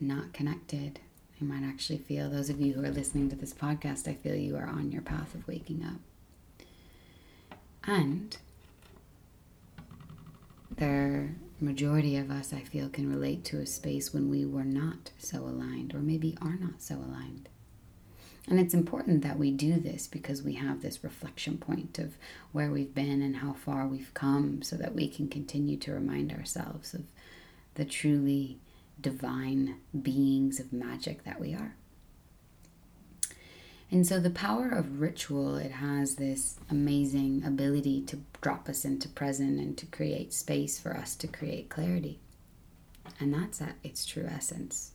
not 0.00 0.32
connected. 0.32 1.00
You 1.40 1.48
might 1.48 1.64
actually 1.64 1.98
feel, 1.98 2.30
those 2.30 2.48
of 2.48 2.60
you 2.60 2.74
who 2.74 2.84
are 2.84 2.90
listening 2.90 3.28
to 3.30 3.36
this 3.36 3.52
podcast, 3.52 4.08
I 4.08 4.14
feel 4.14 4.36
you 4.36 4.56
are 4.56 4.66
on 4.66 4.92
your 4.92 5.02
path 5.02 5.34
of 5.34 5.46
waking 5.46 5.84
up. 5.84 5.98
And 7.84 8.36
the 10.76 11.28
majority 11.60 12.16
of 12.16 12.30
us, 12.30 12.52
I 12.52 12.60
feel, 12.60 12.88
can 12.88 13.10
relate 13.10 13.44
to 13.46 13.58
a 13.58 13.66
space 13.66 14.12
when 14.12 14.28
we 14.28 14.44
were 14.44 14.64
not 14.64 15.10
so 15.18 15.40
aligned, 15.40 15.94
or 15.94 15.98
maybe 15.98 16.36
are 16.40 16.56
not 16.58 16.80
so 16.80 16.96
aligned. 16.96 17.48
And 18.48 18.58
it's 18.58 18.74
important 18.74 19.22
that 19.22 19.38
we 19.38 19.50
do 19.50 19.78
this 19.78 20.06
because 20.06 20.42
we 20.42 20.54
have 20.54 20.80
this 20.80 21.04
reflection 21.04 21.58
point 21.58 21.98
of 21.98 22.16
where 22.52 22.70
we've 22.70 22.94
been 22.94 23.20
and 23.20 23.36
how 23.36 23.52
far 23.52 23.86
we've 23.86 24.14
come 24.14 24.62
so 24.62 24.76
that 24.76 24.94
we 24.94 25.08
can 25.08 25.28
continue 25.28 25.76
to 25.78 25.92
remind 25.92 26.32
ourselves 26.32 26.94
of 26.94 27.02
the 27.74 27.84
truly 27.84 28.58
divine 29.00 29.76
beings 30.00 30.58
of 30.58 30.72
magic 30.72 31.24
that 31.24 31.38
we 31.38 31.52
are. 31.54 31.76
And 33.90 34.06
so 34.06 34.20
the 34.20 34.30
power 34.30 34.68
of 34.68 35.00
ritual, 35.00 35.56
it 35.56 35.72
has 35.72 36.16
this 36.16 36.56
amazing 36.70 37.42
ability 37.44 38.02
to 38.02 38.20
drop 38.42 38.68
us 38.68 38.84
into 38.84 39.08
present 39.08 39.58
and 39.58 39.78
to 39.78 39.86
create 39.86 40.34
space 40.34 40.78
for 40.78 40.94
us 40.94 41.16
to 41.16 41.26
create 41.26 41.70
clarity. 41.70 42.18
And 43.18 43.32
that's 43.32 43.62
at 43.62 43.76
its 43.82 44.04
true 44.04 44.26
essence. 44.30 44.92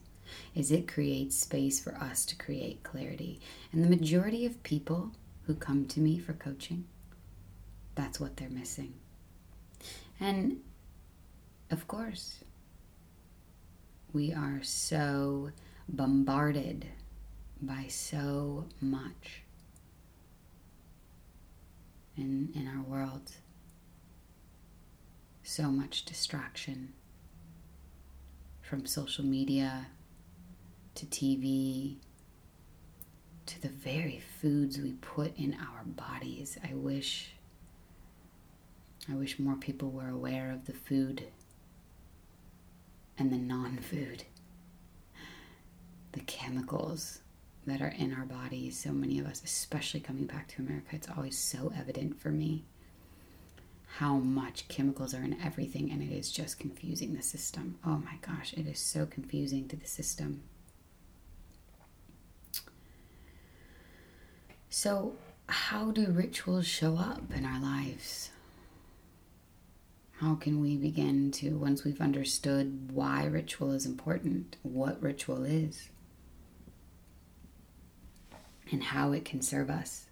Is 0.56 0.72
it 0.72 0.88
creates 0.88 1.36
space 1.36 1.80
for 1.80 1.96
us 1.96 2.26
to 2.26 2.36
create 2.36 2.84
clarity. 2.84 3.40
And 3.72 3.84
the 3.84 3.90
majority 3.90 4.46
of 4.46 4.62
people 4.64 5.12
who 5.48 5.56
come 5.56 5.86
to 5.88 6.00
me 6.00 6.20
for 6.20 6.34
coaching, 6.34 6.86
that's 7.96 8.20
what 8.20 8.38
they're 8.38 8.50
missing. 8.50 8.94
And 10.20 10.62
of 11.72 11.88
course, 11.88 12.44
we 14.14 14.32
are 14.32 14.60
so 14.62 15.50
bombarded 15.90 16.86
by 17.66 17.86
so 17.88 18.66
much 18.82 19.44
in, 22.18 22.50
in 22.54 22.68
our 22.68 22.84
world. 22.84 23.32
So 25.44 25.64
much 25.64 26.06
distraction 26.06 26.94
from 28.62 28.86
social 28.86 29.24
media 29.24 29.88
to 30.96 31.06
TV 31.06 31.98
to 33.46 33.62
the 33.62 33.70
very 33.70 34.22
foods 34.42 34.80
we 34.80 34.94
put 34.94 35.38
in 35.38 35.54
our 35.54 35.84
bodies. 35.86 36.58
I 36.64 36.74
wish 36.74 37.32
I 39.12 39.16
wish 39.16 39.38
more 39.38 39.56
people 39.56 39.92
were 39.92 40.08
aware 40.08 40.50
of 40.52 40.66
the 40.66 40.74
food 40.74 41.26
and 43.18 43.34
the 43.34 43.38
non-food. 43.38 44.24
The 46.14 46.22
chemicals 46.22 47.20
that 47.66 47.82
are 47.82 47.94
in 47.98 48.14
our 48.14 48.26
bodies. 48.26 48.78
So 48.80 48.92
many 48.92 49.20
of 49.20 49.26
us, 49.26 49.42
especially 49.44 50.00
coming 50.00 50.26
back 50.26 50.48
to 50.50 50.62
America, 50.62 50.90
it's 50.92 51.08
always 51.16 51.38
so 51.38 51.72
evident 51.78 52.20
for 52.20 52.30
me 52.30 52.66
how 53.98 54.16
much 54.18 54.68
chemicals 54.68 55.14
are 55.14 55.24
in 55.24 55.40
everything, 55.42 55.92
and 55.92 56.02
it 56.02 56.12
is 56.12 56.32
just 56.32 56.60
confusing 56.60 57.14
the 57.16 57.22
system. 57.22 57.78
Oh 57.86 58.02
my 58.04 58.18
gosh, 58.22 58.54
it 58.54 58.66
is 58.66 58.80
so 58.80 59.06
confusing 59.06 59.68
to 59.68 59.76
the 59.76 59.86
system. 59.86 60.42
So, 64.70 65.16
how 65.48 65.92
do 65.92 66.08
rituals 66.12 66.66
show 66.66 66.98
up 66.98 67.32
in 67.36 67.46
our 67.46 67.62
lives? 67.62 68.32
How 70.14 70.36
can 70.36 70.60
we 70.60 70.78
begin 70.78 71.30
to, 71.34 71.52
once 71.58 71.84
we've 71.84 72.02
understood 72.02 72.92
why 72.92 73.26
ritual 73.26 73.72
is 73.74 73.86
important, 73.86 74.56
what 74.64 75.02
ritual 75.04 75.44
is, 75.44 75.90
and 78.74 78.84
how 78.84 79.12
it 79.12 79.24
can 79.24 79.42
serve 79.42 79.70
us. 79.70 80.08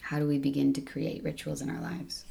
How 0.00 0.18
do 0.18 0.26
we 0.26 0.38
begin 0.38 0.72
to 0.72 0.80
create 0.80 1.22
rituals 1.22 1.60
in 1.60 1.68
our 1.68 1.80
lives? 1.80 2.24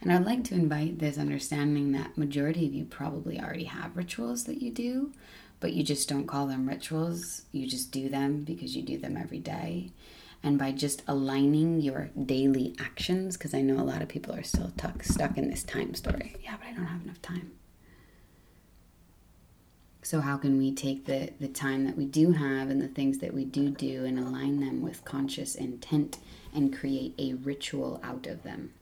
And 0.00 0.12
I'd 0.12 0.24
like 0.24 0.44
to 0.44 0.54
invite 0.54 0.98
this 0.98 1.18
understanding 1.18 1.92
that 1.92 2.16
majority 2.16 2.66
of 2.66 2.72
you 2.72 2.84
probably 2.84 3.38
already 3.40 3.64
have 3.64 3.96
rituals 3.96 4.44
that 4.44 4.62
you 4.62 4.70
do, 4.70 5.12
but 5.60 5.74
you 5.74 5.82
just 5.82 6.08
don't 6.08 6.26
call 6.26 6.46
them 6.46 6.68
rituals. 6.68 7.42
You 7.52 7.66
just 7.66 7.92
do 7.92 8.08
them 8.08 8.44
because 8.44 8.74
you 8.74 8.82
do 8.82 8.96
them 8.96 9.16
every 9.16 9.40
day. 9.40 9.90
And 10.42 10.56
by 10.58 10.70
just 10.72 11.02
aligning 11.06 11.80
your 11.80 12.10
daily 12.24 12.74
actions, 12.78 13.36
because 13.36 13.54
I 13.54 13.60
know 13.60 13.80
a 13.80 13.82
lot 13.82 14.02
of 14.02 14.08
people 14.08 14.34
are 14.34 14.44
still 14.44 14.72
tuck, 14.76 15.02
stuck 15.02 15.36
in 15.36 15.50
this 15.50 15.64
time 15.64 15.94
story. 15.94 16.36
Yeah, 16.42 16.54
but 16.58 16.68
I 16.68 16.72
don't 16.72 16.86
have 16.86 17.02
enough 17.02 17.20
time. 17.20 17.50
So, 20.08 20.22
how 20.22 20.38
can 20.38 20.56
we 20.56 20.72
take 20.72 21.04
the, 21.04 21.34
the 21.38 21.48
time 21.48 21.84
that 21.84 21.94
we 21.94 22.06
do 22.06 22.32
have 22.32 22.70
and 22.70 22.80
the 22.80 22.88
things 22.88 23.18
that 23.18 23.34
we 23.34 23.44
do 23.44 23.68
do 23.68 24.06
and 24.06 24.18
align 24.18 24.58
them 24.58 24.80
with 24.80 25.04
conscious 25.04 25.54
intent 25.54 26.16
and 26.54 26.74
create 26.74 27.12
a 27.18 27.34
ritual 27.34 28.00
out 28.02 28.26
of 28.26 28.42
them? 28.42 28.72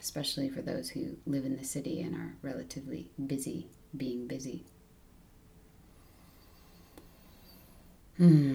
Especially 0.00 0.48
for 0.48 0.62
those 0.62 0.88
who 0.88 1.16
live 1.26 1.44
in 1.44 1.56
the 1.56 1.62
city 1.62 2.02
and 2.02 2.16
are 2.16 2.34
relatively 2.42 3.12
busy 3.24 3.68
being 3.96 4.26
busy. 4.26 4.64
Hmm. 8.16 8.54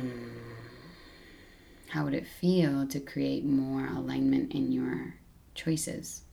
How 1.88 2.04
would 2.04 2.16
it 2.16 2.28
feel 2.28 2.86
to 2.88 3.00
create 3.00 3.46
more 3.46 3.88
alignment 3.88 4.52
in 4.52 4.74
your 4.74 5.16
choices? 5.56 6.24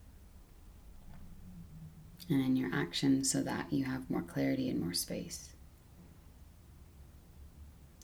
And 2.31 2.45
in 2.45 2.57
your 2.57 2.71
actions 2.73 3.31
so 3.31 3.43
that 3.43 3.73
you 3.73 3.85
have 3.85 4.09
more 4.09 4.23
clarity 4.23 4.71
and 4.71 4.81
more 4.81 4.95
space. 4.95 5.51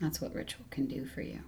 That's 0.00 0.20
what 0.20 0.34
ritual 0.34 0.66
can 0.70 0.86
do 0.86 1.06
for 1.06 1.22
you. 1.22 1.40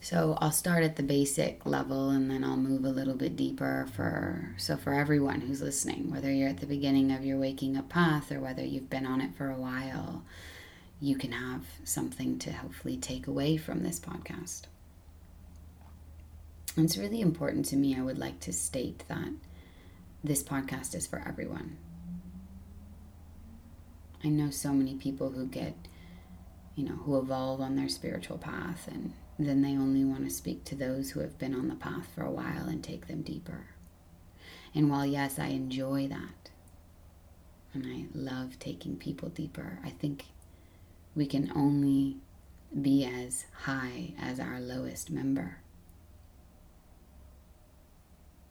So 0.00 0.36
I'll 0.40 0.52
start 0.52 0.84
at 0.84 0.96
the 0.96 1.02
basic 1.02 1.66
level 1.66 2.10
and 2.10 2.30
then 2.30 2.44
I'll 2.44 2.56
move 2.56 2.84
a 2.84 2.90
little 2.90 3.14
bit 3.14 3.36
deeper 3.36 3.88
for 3.94 4.54
so 4.56 4.76
for 4.76 4.92
everyone 4.92 5.40
who's 5.40 5.62
listening, 5.62 6.10
whether 6.10 6.30
you're 6.30 6.48
at 6.48 6.60
the 6.60 6.66
beginning 6.66 7.10
of 7.12 7.24
your 7.24 7.38
waking 7.38 7.76
up 7.76 7.88
path 7.88 8.30
or 8.30 8.40
whether 8.40 8.64
you've 8.64 8.90
been 8.90 9.06
on 9.06 9.20
it 9.20 9.34
for 9.36 9.50
a 9.50 9.56
while, 9.56 10.22
you 11.00 11.16
can 11.16 11.32
have 11.32 11.64
something 11.84 12.38
to 12.38 12.52
hopefully 12.52 12.96
take 12.96 13.26
away 13.26 13.56
from 13.56 13.82
this 13.82 13.98
podcast. 13.98 14.62
It's 16.76 16.98
really 16.98 17.20
important 17.20 17.66
to 17.66 17.76
me, 17.76 17.96
I 17.98 18.02
would 18.02 18.18
like 18.18 18.38
to 18.40 18.52
state 18.52 19.02
that 19.08 19.30
this 20.26 20.42
podcast 20.42 20.94
is 20.94 21.06
for 21.06 21.22
everyone. 21.26 21.76
I 24.24 24.28
know 24.28 24.50
so 24.50 24.72
many 24.72 24.94
people 24.94 25.30
who 25.30 25.46
get, 25.46 25.74
you 26.74 26.84
know, 26.84 26.96
who 26.96 27.18
evolve 27.18 27.60
on 27.60 27.76
their 27.76 27.88
spiritual 27.88 28.38
path 28.38 28.88
and 28.88 29.12
then 29.38 29.62
they 29.62 29.72
only 29.72 30.04
want 30.04 30.24
to 30.24 30.34
speak 30.34 30.64
to 30.64 30.74
those 30.74 31.10
who 31.10 31.20
have 31.20 31.38
been 31.38 31.54
on 31.54 31.68
the 31.68 31.74
path 31.74 32.08
for 32.14 32.22
a 32.24 32.30
while 32.30 32.66
and 32.66 32.82
take 32.82 33.06
them 33.06 33.22
deeper. 33.22 33.66
And 34.74 34.90
while, 34.90 35.06
yes, 35.06 35.38
I 35.38 35.48
enjoy 35.48 36.08
that 36.08 36.50
and 37.72 37.86
I 37.86 38.06
love 38.18 38.58
taking 38.58 38.96
people 38.96 39.28
deeper, 39.28 39.78
I 39.84 39.90
think 39.90 40.24
we 41.14 41.26
can 41.26 41.52
only 41.54 42.16
be 42.82 43.04
as 43.04 43.44
high 43.62 44.14
as 44.20 44.40
our 44.40 44.60
lowest 44.60 45.10
member. 45.10 45.58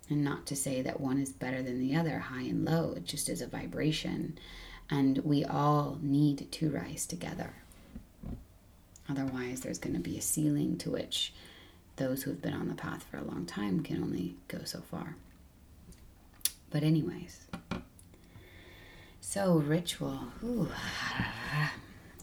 And 0.10 0.24
not 0.24 0.46
to 0.48 0.56
say 0.56 0.82
that 0.84 1.00
one 1.00 1.20
is 1.20 1.32
better 1.32 1.64
than 1.64 1.80
the 1.80 1.96
other, 1.96 2.20
high 2.20 2.44
and 2.44 2.64
low, 2.64 2.94
it 2.96 3.06
just 3.06 3.28
is 3.28 3.42
a 3.42 3.48
vibration. 3.48 4.38
And 4.90 5.18
we 5.20 5.44
all 5.44 5.98
need 6.02 6.52
to 6.52 6.70
rise 6.70 7.08
together. 7.08 7.54
Otherwise, 9.10 9.62
there's 9.62 9.80
going 9.80 9.96
to 9.96 10.02
be 10.02 10.18
a 10.18 10.22
ceiling 10.22 10.78
to 10.78 10.92
which 10.92 11.34
those 11.96 12.24
who 12.24 12.32
have 12.32 12.42
been 12.42 12.54
on 12.54 12.68
the 12.68 12.76
path 12.76 13.04
for 13.10 13.18
a 13.18 13.24
long 13.24 13.46
time 13.46 13.82
can 13.82 14.02
only 14.02 14.36
go 14.48 14.60
so 14.64 14.82
far. 14.82 15.16
But, 16.70 16.84
anyways, 16.84 17.48
so 19.22 19.56
ritual. 19.58 20.20
Ooh. 20.44 20.70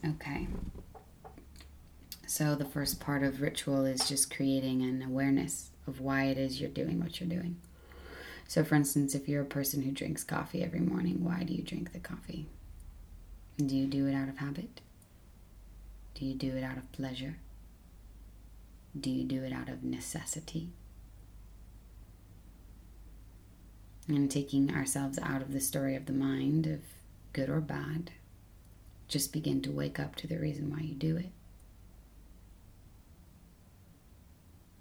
Okay. 0.04 0.48
So, 2.26 2.56
the 2.56 2.64
first 2.64 2.98
part 2.98 3.22
of 3.22 3.40
ritual 3.40 3.84
is 3.86 4.08
just 4.08 4.34
creating 4.34 4.82
an 4.82 5.00
awareness 5.00 5.70
of 5.86 6.00
why 6.00 6.24
it 6.24 6.38
is 6.38 6.60
you're 6.60 6.70
doing 6.70 6.98
what 6.98 7.20
you're 7.20 7.28
doing. 7.28 7.56
So, 8.48 8.64
for 8.64 8.74
instance, 8.74 9.14
if 9.14 9.28
you're 9.28 9.42
a 9.42 9.46
person 9.46 9.82
who 9.82 9.90
drinks 9.92 10.24
coffee 10.24 10.62
every 10.62 10.80
morning, 10.80 11.24
why 11.24 11.42
do 11.42 11.54
you 11.54 11.62
drink 11.62 11.92
the 11.92 11.98
coffee? 11.98 12.48
Do 13.56 13.76
you 13.76 13.86
do 13.86 14.06
it 14.06 14.14
out 14.14 14.28
of 14.28 14.38
habit? 14.38 14.80
Do 16.14 16.24
you 16.26 16.34
do 16.34 16.56
it 16.56 16.62
out 16.62 16.76
of 16.76 16.90
pleasure? 16.92 17.36
Do 18.98 19.10
you 19.10 19.24
do 19.24 19.42
it 19.42 19.52
out 19.52 19.68
of 19.68 19.82
necessity? 19.82 20.70
and 24.08 24.30
taking 24.30 24.74
ourselves 24.74 25.18
out 25.22 25.42
of 25.42 25.52
the 25.52 25.60
story 25.60 25.94
of 25.94 26.06
the 26.06 26.12
mind 26.12 26.66
of 26.66 26.80
good 27.32 27.48
or 27.48 27.60
bad. 27.60 28.10
Just 29.08 29.32
begin 29.32 29.62
to 29.62 29.70
wake 29.70 30.00
up 30.00 30.16
to 30.16 30.26
the 30.26 30.38
reason 30.38 30.70
why 30.70 30.80
you 30.80 30.94
do 30.94 31.16
it. 31.16 31.30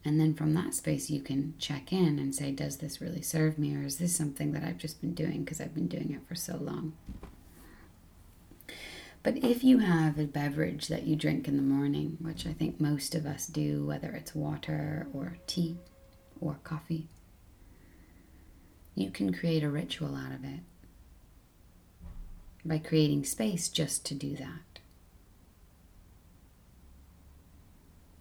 And 0.04 0.20
then 0.20 0.34
from 0.34 0.54
that 0.56 0.74
space, 0.74 1.10
you 1.12 1.22
can 1.22 1.54
check 1.60 1.94
in 1.94 2.18
and 2.18 2.34
say, 2.34 2.52
Does 2.52 2.78
this 2.78 3.02
really 3.02 3.22
serve 3.22 3.60
me? 3.60 3.76
Or 3.76 3.84
is 3.84 3.98
this 3.98 4.16
something 4.16 4.52
that 4.54 4.64
I've 4.64 4.78
just 4.78 5.00
been 5.00 5.14
doing 5.14 5.44
because 5.44 5.62
I've 5.62 5.76
been 5.76 5.88
doing 5.88 6.12
it 6.12 6.28
for 6.28 6.36
so 6.36 6.58
long? 6.58 6.94
But 9.24 9.38
if 9.38 9.64
you 9.64 9.80
have 9.80 10.18
a 10.18 10.26
beverage 10.26 10.88
that 10.88 11.04
you 11.04 11.16
drink 11.16 11.48
in 11.48 11.56
the 11.56 11.62
morning, 11.62 12.18
which 12.20 12.48
I 12.48 12.54
think 12.54 12.82
most 12.82 13.14
of 13.14 13.28
us 13.28 13.46
do, 13.46 13.86
whether 13.86 14.10
it's 14.12 14.34
water 14.34 15.08
or 15.14 15.38
tea 15.46 15.78
or 16.40 16.58
coffee, 16.64 17.08
you 18.96 19.12
can 19.12 19.32
create 19.32 19.64
a 19.64 19.70
ritual 19.70 20.16
out 20.16 20.34
of 20.34 20.44
it 20.44 20.62
by 22.66 22.80
creating 22.80 23.24
space 23.26 23.70
just 23.70 24.06
to 24.08 24.16
do 24.16 24.36
that. 24.38 24.81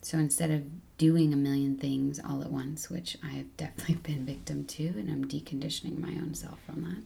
So 0.02 0.18
instead 0.18 0.50
of 0.50 0.64
doing 0.98 1.32
a 1.32 1.36
million 1.36 1.76
things 1.76 2.18
all 2.18 2.42
at 2.42 2.50
once, 2.50 2.88
which 2.90 3.16
I 3.22 3.28
have 3.28 3.56
definitely 3.56 3.94
been 4.02 4.24
victim 4.24 4.64
to, 4.64 4.86
and 4.88 5.10
I'm 5.10 5.26
deconditioning 5.26 5.98
my 5.98 6.12
own 6.12 6.34
self 6.34 6.58
from 6.64 6.82
that 6.82 7.02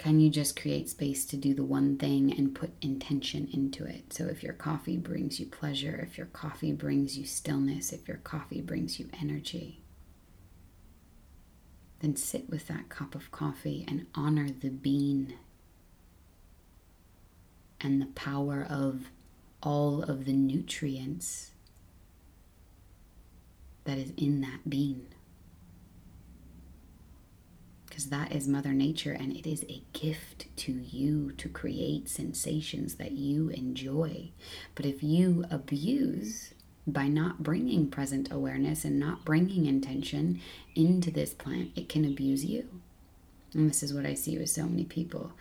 can 0.00 0.18
you 0.18 0.30
just 0.30 0.58
create 0.58 0.88
space 0.88 1.26
to 1.26 1.36
do 1.36 1.52
the 1.52 1.62
one 1.62 1.98
thing 1.98 2.32
and 2.32 2.54
put 2.54 2.70
intention 2.80 3.46
into 3.52 3.84
it? 3.84 4.14
So, 4.14 4.24
if 4.24 4.42
your 4.42 4.54
coffee 4.54 4.96
brings 4.96 5.38
you 5.38 5.44
pleasure, 5.44 6.00
if 6.02 6.16
your 6.16 6.28
coffee 6.28 6.72
brings 6.72 7.18
you 7.18 7.26
stillness, 7.26 7.92
if 7.92 8.08
your 8.08 8.16
coffee 8.16 8.62
brings 8.62 8.98
you 8.98 9.10
energy, 9.20 9.82
then 12.00 12.16
sit 12.16 12.48
with 12.48 12.66
that 12.68 12.88
cup 12.88 13.14
of 13.14 13.30
coffee 13.30 13.84
and 13.86 14.06
honor 14.14 14.48
the 14.48 14.70
bean 14.70 15.34
and 17.78 18.00
the 18.00 18.06
power 18.06 18.66
of 18.70 19.10
all 19.62 20.02
of 20.02 20.24
the 20.24 20.32
nutrients 20.32 21.50
that 23.84 23.98
is 23.98 24.12
in 24.16 24.40
that 24.40 24.68
bean 24.68 25.06
because 28.00 28.10
that 28.10 28.32
is 28.32 28.48
Mother 28.48 28.72
Nature 28.72 29.12
and 29.12 29.36
it 29.36 29.46
is 29.46 29.62
a 29.68 29.82
gift 29.92 30.46
to 30.56 30.72
you 30.72 31.32
to 31.32 31.50
create 31.50 32.08
sensations 32.08 32.94
that 32.94 33.12
you 33.12 33.50
enjoy. 33.50 34.30
But 34.74 34.86
if 34.86 35.02
you 35.02 35.44
abuse 35.50 36.54
by 36.86 37.08
not 37.08 37.42
bringing 37.42 37.90
present 37.90 38.32
awareness 38.32 38.86
and 38.86 38.98
not 38.98 39.26
bringing 39.26 39.66
intention 39.66 40.40
into 40.74 41.10
this 41.10 41.34
plant, 41.34 41.72
it 41.76 41.90
can 41.90 42.06
abuse 42.06 42.42
you. 42.42 42.80
And 43.52 43.68
this 43.68 43.82
is 43.82 43.92
what 43.92 44.06
I 44.06 44.14
see 44.14 44.38
with 44.38 44.48
so 44.48 44.64
many 44.64 44.84
people 44.84 45.32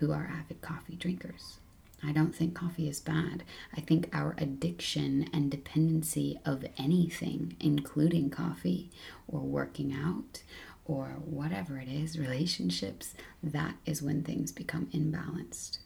who 0.00 0.10
are 0.10 0.32
avid 0.36 0.62
coffee 0.62 0.96
drinkers. 0.96 1.59
I 2.02 2.12
don't 2.12 2.34
think 2.34 2.54
coffee 2.54 2.88
is 2.88 3.00
bad. 3.00 3.44
I 3.76 3.80
think 3.80 4.08
our 4.12 4.34
addiction 4.38 5.28
and 5.32 5.50
dependency 5.50 6.38
of 6.44 6.64
anything, 6.78 7.56
including 7.60 8.30
coffee 8.30 8.90
or 9.28 9.40
working 9.40 9.92
out 9.92 10.42
or 10.86 11.16
whatever 11.24 11.78
it 11.78 11.88
is, 11.88 12.18
relationships, 12.18 13.14
that 13.42 13.76
is 13.84 14.02
when 14.02 14.22
things 14.22 14.50
become 14.50 14.86
imbalanced. 14.86 15.78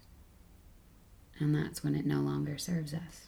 And 1.38 1.54
that's 1.54 1.82
when 1.82 1.94
it 1.94 2.06
no 2.06 2.20
longer 2.20 2.58
serves 2.58 2.94
us. 2.94 3.26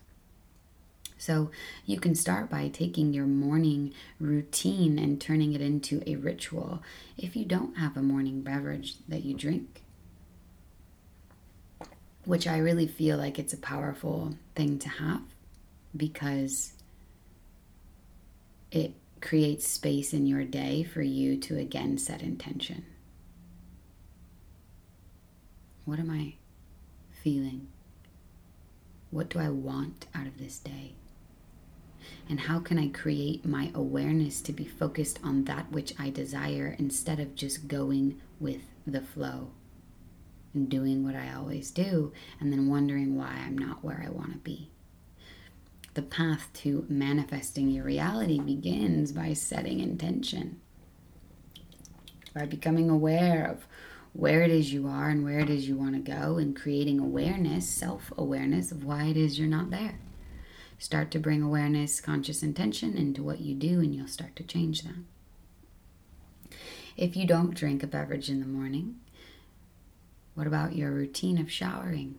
So 1.19 1.51
you 1.85 1.99
can 1.99 2.15
start 2.15 2.49
by 2.49 2.69
taking 2.69 3.13
your 3.13 3.27
morning 3.27 3.93
routine 4.21 4.99
and 4.99 5.21
turning 5.21 5.55
it 5.55 5.61
into 5.61 6.03
a 6.07 6.17
ritual 6.17 6.83
if 7.19 7.35
you 7.35 7.45
don't 7.45 7.79
have 7.79 7.97
a 7.97 8.03
morning 8.03 8.43
beverage 8.43 8.97
that 9.09 9.25
you 9.25 9.35
drink. 9.35 9.83
Which 12.27 12.47
I 12.47 12.59
really 12.59 12.87
feel 12.87 13.17
like 13.17 13.39
it's 13.39 13.55
a 13.55 13.59
powerful 13.59 14.37
thing 14.55 14.79
to 14.81 14.89
have 14.89 15.23
because 15.97 16.75
it 18.71 18.93
creates 19.21 19.67
space 19.67 20.13
in 20.13 20.27
your 20.27 20.45
day 20.45 20.83
for 20.83 21.03
you 21.03 21.39
to 21.39 21.57
again 21.57 21.97
set 21.97 22.23
intention. 22.23 22.85
What 25.85 25.99
am 25.99 26.11
I 26.11 26.35
feeling? 27.23 27.69
What 29.11 29.29
do 29.31 29.39
I 29.39 29.49
want 29.49 30.07
out 30.13 30.27
of 30.27 30.37
this 30.39 30.59
day? 30.59 30.95
And 32.29 32.41
how 32.41 32.59
can 32.59 32.77
I 32.77 32.89
create 32.89 33.47
my 33.47 33.71
awareness 33.73 34.41
to 34.43 34.53
be 34.53 34.65
focused 34.65 35.21
on 35.23 35.45
that 35.45 35.71
which 35.71 35.95
I 35.99 36.11
desire 36.11 36.75
instead 36.79 37.21
of 37.21 37.37
just 37.37 37.69
going 37.69 38.21
with 38.41 38.63
the 38.85 39.01
flow 39.01 39.53
and 40.57 40.69
doing 40.69 41.05
what 41.05 41.15
I 41.15 41.33
always 41.33 41.71
do 41.71 42.13
and 42.41 42.53
then 42.53 42.69
wondering 42.69 43.17
why 43.17 43.43
I'm 43.47 43.57
not 43.57 43.85
where 43.85 44.03
I 44.05 44.11
want 44.11 44.33
to 44.33 44.39
be? 44.39 44.71
the 45.97 46.03
path 46.03 46.51
to 46.53 46.85
manifesting 46.91 47.71
your 47.71 47.85
reality 47.85 48.39
begins 48.39 49.13
by 49.13 49.33
setting 49.33 49.81
intention, 49.81 50.61
by 52.35 52.45
becoming 52.45 52.91
aware 52.91 53.47
of 53.47 53.67
where 54.13 54.43
it 54.43 54.51
is 54.51 54.75
you 54.75 54.87
are 54.87 55.09
and 55.09 55.25
where 55.25 55.39
it 55.39 55.49
is 55.49 55.67
you 55.67 55.75
want 55.75 55.95
to 55.95 56.13
go, 56.13 56.37
and 56.37 56.55
creating 56.55 57.01
awareness, 57.01 57.67
self 57.67 58.13
awareness 58.17 58.71
of 58.71 58.85
why 58.85 59.05
it 59.05 59.17
is 59.17 59.39
you're 59.39 59.49
not 59.49 59.71
there. 59.71 59.99
Start 60.79 61.11
to 61.13 61.19
bring 61.19 61.41
awareness, 61.43 62.03
conscious 62.03 62.43
intention 62.43 62.95
into 62.95 63.23
what 63.23 63.41
you 63.41 63.55
do, 63.55 63.81
and 63.81 63.95
you'll 63.95 64.07
start 64.07 64.37
to 64.37 64.45
change 64.45 64.83
that. 64.83 66.57
If 66.95 67.17
you 67.17 67.27
don't 67.27 67.55
drink 67.55 67.83
a 67.83 67.87
beverage 67.87 68.29
in 68.29 68.41
the 68.41 68.47
morning, 68.47 68.97
what 70.37 70.47
about 70.47 70.77
your 70.77 70.93
routine 70.93 71.39
of 71.39 71.51
showering? 71.51 72.17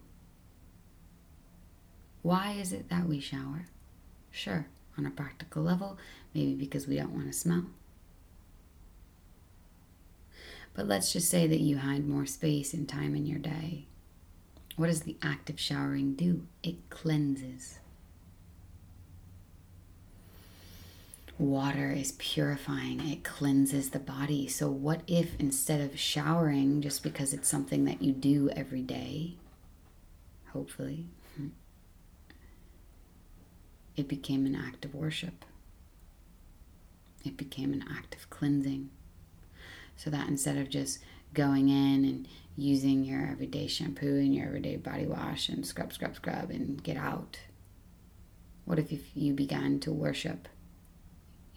Why 2.24 2.54
is 2.60 2.74
it 2.74 2.90
that 2.90 3.08
we 3.08 3.20
shower? 3.20 3.68
Sure, 4.32 4.66
on 4.98 5.06
a 5.06 5.12
practical 5.12 5.62
level, 5.62 5.98
maybe 6.34 6.56
because 6.56 6.88
we 6.88 6.98
don't 6.98 7.14
want 7.14 7.28
to 7.28 7.34
smell. 7.34 7.68
But 10.74 10.88
let's 10.88 11.14
just 11.14 11.30
say 11.30 11.46
that 11.46 11.60
you 11.60 11.78
had 11.78 12.08
more 12.08 12.26
space 12.26 12.74
and 12.74 12.90
time 12.90 13.16
in 13.16 13.28
your 13.28 13.40
day. 13.40 13.86
What 14.76 14.88
does 14.88 15.02
the 15.02 15.18
act 15.22 15.52
of 15.52 15.60
showering 15.60 16.16
do? 16.16 16.48
It 16.64 16.90
cleanses. 16.90 17.80
Water 21.38 21.92
is 21.92 22.14
purifying, 22.14 23.00
it 23.08 23.24
cleanses 23.24 23.92
the 23.92 24.00
body. 24.00 24.48
So, 24.48 24.70
what 24.70 25.02
if 25.06 25.40
instead 25.40 25.82
of 25.82 26.00
showering, 26.00 26.82
just 26.82 27.04
because 27.04 27.32
it's 27.32 27.48
something 27.48 27.86
that 27.86 28.02
you 28.02 28.12
do 28.12 28.50
every 28.50 28.82
day, 28.82 29.36
hopefully, 30.52 31.06
it 33.96 34.08
became 34.08 34.48
an 34.48 34.56
act 34.56 34.84
of 34.84 34.96
worship. 34.96 35.46
It 37.24 37.38
became 37.38 37.72
an 37.72 37.86
act 37.88 38.16
of 38.16 38.30
cleansing. 38.32 38.90
So 39.96 40.10
that 40.12 40.28
instead 40.28 40.58
of 40.58 40.70
just 40.70 41.00
going 41.34 41.70
in 41.70 42.06
and 42.06 42.28
using 42.56 43.04
your 43.04 43.28
everyday 43.28 43.68
shampoo 43.68 44.18
and 44.18 44.34
your 44.34 44.48
everyday 44.48 44.78
body 44.78 45.06
wash 45.06 45.50
and 45.50 45.66
scrub, 45.66 45.92
scrub, 45.92 46.16
scrub 46.16 46.50
and 46.52 46.82
get 46.82 46.98
out, 46.98 47.40
what 48.66 48.80
if 48.80 48.92
you 49.16 49.34
began 49.34 49.80
to 49.82 49.92
worship 49.92 50.48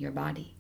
your 0.00 0.10
body? 0.10 0.56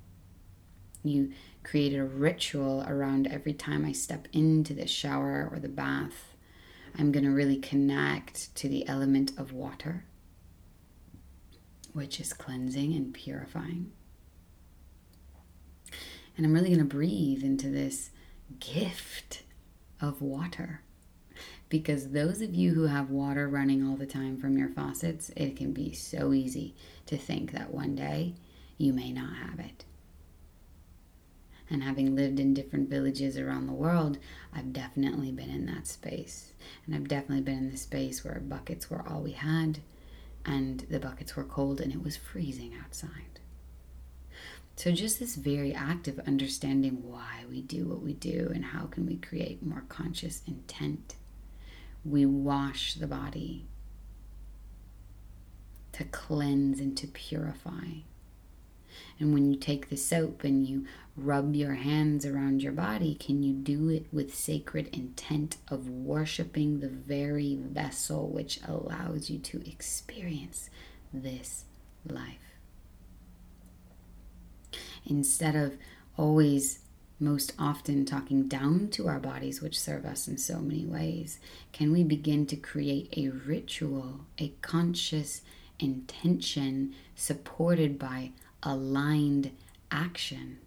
You 1.02 1.32
created 1.64 1.98
a 1.98 2.04
ritual 2.04 2.84
around 2.86 3.26
every 3.26 3.54
time 3.54 3.84
I 3.84 3.92
step 3.92 4.28
into 4.32 4.74
the 4.74 4.86
shower 4.86 5.48
or 5.50 5.58
the 5.58 5.68
bath. 5.68 6.34
I'm 6.98 7.12
going 7.12 7.24
to 7.24 7.30
really 7.30 7.58
connect 7.58 8.54
to 8.56 8.68
the 8.68 8.86
element 8.86 9.32
of 9.38 9.52
water 9.52 10.04
which 11.92 12.20
is 12.20 12.32
cleansing 12.32 12.94
and 12.94 13.12
purifying. 13.12 13.92
And 16.36 16.46
I'm 16.46 16.52
really 16.52 16.68
going 16.68 16.78
to 16.78 16.84
breathe 16.84 17.42
into 17.42 17.68
this 17.68 18.10
gift 18.58 19.42
of 20.00 20.22
water. 20.22 20.82
Because 21.68 22.10
those 22.10 22.40
of 22.40 22.54
you 22.54 22.74
who 22.74 22.84
have 22.84 23.10
water 23.10 23.48
running 23.48 23.86
all 23.86 23.96
the 23.96 24.06
time 24.06 24.36
from 24.38 24.58
your 24.58 24.68
faucets, 24.68 25.30
it 25.36 25.56
can 25.56 25.72
be 25.72 25.92
so 25.92 26.32
easy 26.32 26.74
to 27.06 27.16
think 27.16 27.52
that 27.52 27.72
one 27.72 27.94
day 27.94 28.34
you 28.80 28.92
may 28.92 29.12
not 29.12 29.34
have 29.36 29.60
it. 29.60 29.84
And 31.68 31.84
having 31.84 32.16
lived 32.16 32.40
in 32.40 32.54
different 32.54 32.88
villages 32.88 33.36
around 33.36 33.66
the 33.66 33.72
world, 33.72 34.18
I've 34.52 34.72
definitely 34.72 35.30
been 35.30 35.50
in 35.50 35.66
that 35.66 35.86
space. 35.86 36.52
And 36.84 36.94
I've 36.94 37.06
definitely 37.06 37.42
been 37.42 37.58
in 37.58 37.70
the 37.70 37.76
space 37.76 38.24
where 38.24 38.40
buckets 38.40 38.90
were 38.90 39.06
all 39.06 39.20
we 39.20 39.32
had 39.32 39.80
and 40.44 40.80
the 40.90 40.98
buckets 40.98 41.36
were 41.36 41.44
cold 41.44 41.80
and 41.80 41.92
it 41.92 42.02
was 42.02 42.16
freezing 42.16 42.74
outside. 42.82 43.38
So, 44.76 44.90
just 44.92 45.20
this 45.20 45.36
very 45.36 45.74
act 45.74 46.08
of 46.08 46.18
understanding 46.20 47.02
why 47.06 47.44
we 47.50 47.60
do 47.60 47.84
what 47.84 48.00
we 48.00 48.14
do 48.14 48.50
and 48.54 48.64
how 48.64 48.86
can 48.86 49.04
we 49.04 49.16
create 49.16 49.62
more 49.62 49.84
conscious 49.88 50.40
intent. 50.46 51.16
We 52.02 52.24
wash 52.24 52.94
the 52.94 53.06
body 53.06 53.66
to 55.92 56.04
cleanse 56.04 56.80
and 56.80 56.96
to 56.96 57.06
purify. 57.06 58.00
And 59.18 59.32
when 59.34 59.50
you 59.50 59.56
take 59.56 59.88
the 59.88 59.96
soap 59.96 60.44
and 60.44 60.66
you 60.66 60.86
rub 61.16 61.54
your 61.54 61.74
hands 61.74 62.24
around 62.24 62.62
your 62.62 62.72
body, 62.72 63.14
can 63.14 63.42
you 63.42 63.52
do 63.52 63.88
it 63.88 64.06
with 64.12 64.34
sacred 64.34 64.88
intent 64.94 65.56
of 65.68 65.88
worshiping 65.88 66.80
the 66.80 66.88
very 66.88 67.56
vessel 67.60 68.28
which 68.28 68.60
allows 68.66 69.30
you 69.30 69.38
to 69.38 69.68
experience 69.68 70.70
this 71.12 71.64
life? 72.06 72.38
Instead 75.06 75.56
of 75.56 75.76
always 76.16 76.80
most 77.18 77.52
often 77.58 78.06
talking 78.06 78.48
down 78.48 78.88
to 78.88 79.06
our 79.06 79.20
bodies, 79.20 79.60
which 79.60 79.78
serve 79.78 80.06
us 80.06 80.26
in 80.26 80.38
so 80.38 80.58
many 80.58 80.86
ways, 80.86 81.38
can 81.72 81.92
we 81.92 82.02
begin 82.02 82.46
to 82.46 82.56
create 82.56 83.12
a 83.16 83.28
ritual, 83.28 84.22
a 84.38 84.48
conscious 84.62 85.42
intention 85.78 86.94
supported 87.14 87.98
by 87.98 88.32
aligned 88.62 89.52
action? 89.90 90.58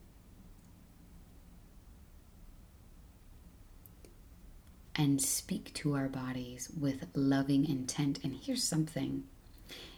And 4.96 5.22
speak 5.22 5.74
to 5.76 5.96
our 5.96 6.08
bodies 6.08 6.70
with 6.80 7.08
loving 7.16 7.68
intent. 7.68 8.20
And 8.24 8.36
here's 8.36 8.64
something 8.64 9.24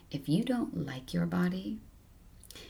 if 0.09 0.29
you 0.29 0.43
don't 0.43 0.85
like 0.85 1.13
your 1.13 1.25
body, 1.25 1.79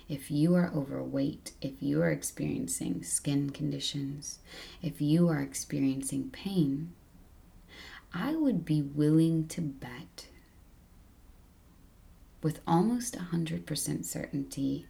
if 0.09 0.31
you 0.31 0.55
are 0.55 0.71
overweight, 0.73 1.51
if 1.61 1.73
you 1.81 2.01
are 2.01 2.09
experiencing 2.09 3.03
skin 3.03 3.51
conditions, 3.51 4.39
if 4.81 5.01
you 5.01 5.29
are 5.29 5.41
experiencing 5.41 6.29
pain, 6.31 6.93
I 8.13 8.35
would 8.35 8.65
be 8.65 8.81
willing 8.81 9.47
to 9.49 9.61
bet 9.61 10.27
with 12.41 12.61
almost 12.65 13.17
100% 13.17 14.05
certainty 14.05 14.87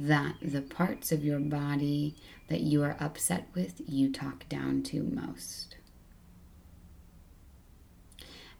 that 0.00 0.36
the 0.40 0.62
parts 0.62 1.12
of 1.12 1.22
your 1.22 1.38
body 1.38 2.16
that 2.48 2.62
you 2.62 2.82
are 2.82 2.96
upset 2.98 3.48
with, 3.54 3.82
you 3.86 4.10
talk 4.10 4.48
down 4.48 4.82
to 4.82 5.02
most. 5.02 5.76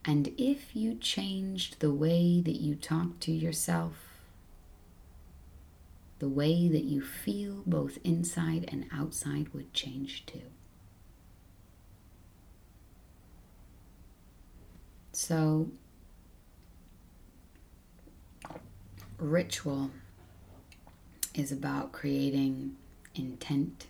And 0.05 0.35
if 0.37 0.77
you 0.77 0.95
changed 0.95 1.81
the 1.81 1.93
way 1.93 2.43
that 2.43 2.61
you 2.61 2.75
talk 2.75 3.21
to 3.21 3.33
yourself, 3.33 3.95
the 6.19 6.29
way 6.29 6.69
that 6.69 6.85
you 6.85 7.01
feel 7.01 7.63
both 7.65 7.99
inside 8.05 8.69
and 8.69 8.85
outside 8.93 9.49
would 9.55 9.73
change 9.73 10.27
too. 10.27 10.43
So, 15.13 15.71
ritual 19.19 19.91
is 21.35 21.53
about 21.53 21.93
creating 21.93 22.77
intent, 23.15 23.87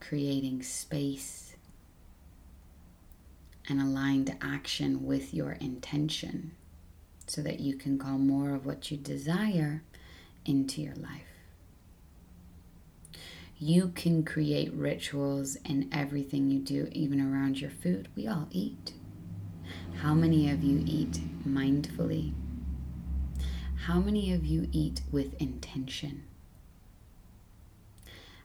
creating 0.00 0.62
space, 0.62 1.56
and 3.68 3.80
aligned 3.80 4.36
action 4.40 5.04
with 5.04 5.34
your 5.34 5.52
intention 5.52 6.52
so 7.26 7.42
that 7.42 7.60
you 7.60 7.76
can 7.76 7.98
call 7.98 8.18
more 8.18 8.54
of 8.54 8.64
what 8.64 8.90
you 8.90 8.96
desire 8.96 9.82
into 10.44 10.80
your 10.80 10.94
life. 10.94 11.22
You 13.58 13.88
can 13.94 14.22
create 14.22 14.72
rituals 14.74 15.56
in 15.64 15.88
everything 15.90 16.50
you 16.50 16.60
do, 16.60 16.88
even 16.92 17.20
around 17.20 17.60
your 17.60 17.70
food. 17.70 18.08
We 18.14 18.28
all 18.28 18.46
eat. 18.50 18.92
How 20.02 20.12
many 20.14 20.50
of 20.50 20.62
you 20.62 20.84
eat 20.86 21.20
mindfully? 21.46 22.34
How 23.86 23.98
many 24.00 24.32
of 24.32 24.44
you 24.44 24.68
eat 24.72 25.00
with 25.10 25.40
intention? 25.40 26.24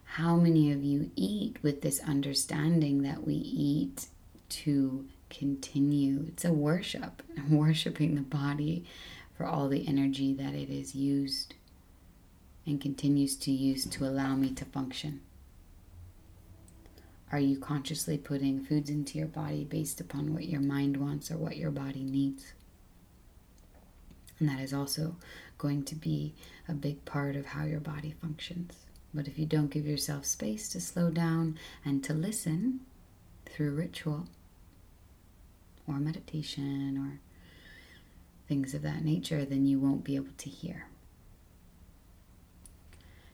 How 0.04 0.36
many 0.36 0.72
of 0.72 0.82
you 0.82 1.10
eat 1.16 1.56
with 1.62 1.82
this 1.82 2.00
understanding 2.00 3.02
that 3.02 3.26
we 3.26 3.34
eat 3.34 4.06
to 4.52 5.06
continue. 5.30 6.26
It's 6.28 6.44
a 6.44 6.52
worship. 6.52 7.22
I'm 7.36 7.56
worshiping 7.56 8.14
the 8.14 8.20
body 8.20 8.84
for 9.36 9.46
all 9.46 9.68
the 9.68 9.88
energy 9.88 10.34
that 10.34 10.54
it 10.54 10.70
is 10.70 10.94
used 10.94 11.54
and 12.66 12.80
continues 12.80 13.34
to 13.36 13.50
use 13.50 13.86
to 13.86 14.04
allow 14.04 14.36
me 14.36 14.50
to 14.52 14.64
function. 14.66 15.22
Are 17.32 17.40
you 17.40 17.58
consciously 17.58 18.18
putting 18.18 18.62
foods 18.62 18.90
into 18.90 19.16
your 19.16 19.26
body 19.26 19.64
based 19.64 20.00
upon 20.00 20.34
what 20.34 20.44
your 20.44 20.60
mind 20.60 20.98
wants 20.98 21.30
or 21.30 21.38
what 21.38 21.56
your 21.56 21.70
body 21.70 22.04
needs? 22.04 22.52
And 24.38 24.48
that 24.48 24.60
is 24.60 24.72
also 24.72 25.16
going 25.58 25.84
to 25.84 25.94
be 25.94 26.34
a 26.68 26.72
big 26.72 27.04
part 27.04 27.36
of 27.36 27.46
how 27.46 27.64
your 27.64 27.80
body 27.80 28.14
functions. 28.20 28.74
But 29.14 29.28
if 29.28 29.38
you 29.38 29.46
don't 29.46 29.70
give 29.70 29.86
yourself 29.86 30.24
space 30.24 30.68
to 30.70 30.80
slow 30.80 31.10
down 31.10 31.58
and 31.84 32.02
to 32.04 32.14
listen 32.14 32.80
through 33.46 33.74
ritual, 33.74 34.26
or 35.86 35.98
meditation 35.98 36.98
or 36.98 37.20
things 38.48 38.74
of 38.74 38.82
that 38.82 39.04
nature, 39.04 39.44
then 39.44 39.66
you 39.66 39.78
won't 39.78 40.04
be 40.04 40.16
able 40.16 40.32
to 40.38 40.50
hear. 40.50 40.86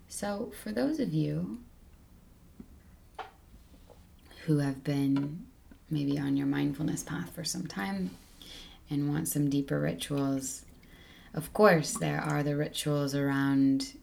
So, 0.08 0.52
for 0.62 0.72
those 0.72 1.00
of 1.00 1.12
you 1.12 1.58
who 4.46 4.58
have 4.58 4.82
been 4.82 5.44
maybe 5.90 6.18
on 6.18 6.36
your 6.36 6.46
mindfulness 6.46 7.02
path 7.02 7.30
for 7.34 7.44
some 7.44 7.66
time 7.66 8.10
and 8.88 9.10
want 9.10 9.28
some 9.28 9.50
deeper 9.50 9.78
rituals, 9.78 10.64
of 11.38 11.52
course, 11.52 11.92
there 11.92 12.20
are 12.20 12.42
the 12.42 12.56
rituals 12.56 13.14
around 13.14 13.96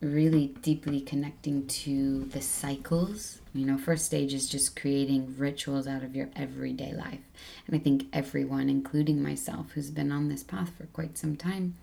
really 0.00 0.48
deeply 0.60 1.00
connecting 1.00 1.64
to 1.68 2.24
the 2.32 2.40
cycles. 2.40 3.38
You 3.54 3.64
know, 3.64 3.78
first 3.78 4.06
stage 4.06 4.34
is 4.34 4.48
just 4.48 4.74
creating 4.74 5.36
rituals 5.38 5.86
out 5.86 6.02
of 6.02 6.16
your 6.16 6.30
everyday 6.34 6.92
life. 6.92 7.20
And 7.68 7.76
I 7.76 7.78
think 7.78 8.06
everyone, 8.12 8.68
including 8.68 9.22
myself, 9.22 9.70
who's 9.70 9.92
been 9.92 10.10
on 10.10 10.28
this 10.28 10.42
path 10.42 10.72
for 10.76 10.86
quite 10.86 11.16
some 11.16 11.36
time, 11.36 11.76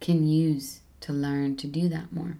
can 0.00 0.26
use 0.26 0.80
to 1.02 1.12
learn 1.12 1.56
to 1.58 1.68
do 1.68 1.88
that 1.88 2.12
more. 2.12 2.38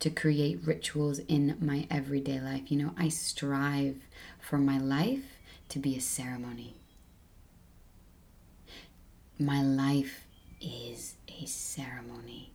To 0.00 0.08
create 0.08 0.66
rituals 0.66 1.18
in 1.18 1.58
my 1.60 1.86
everyday 1.90 2.40
life. 2.40 2.72
You 2.72 2.82
know, 2.82 2.94
I 2.96 3.10
strive 3.10 3.96
for 4.40 4.56
my 4.56 4.78
life 4.78 5.36
to 5.68 5.78
be 5.78 5.98
a 5.98 6.00
ceremony. 6.00 6.76
My 9.38 9.62
life 9.62 10.22
is 10.62 11.15
a 11.40 11.46
ceremony 11.46 12.52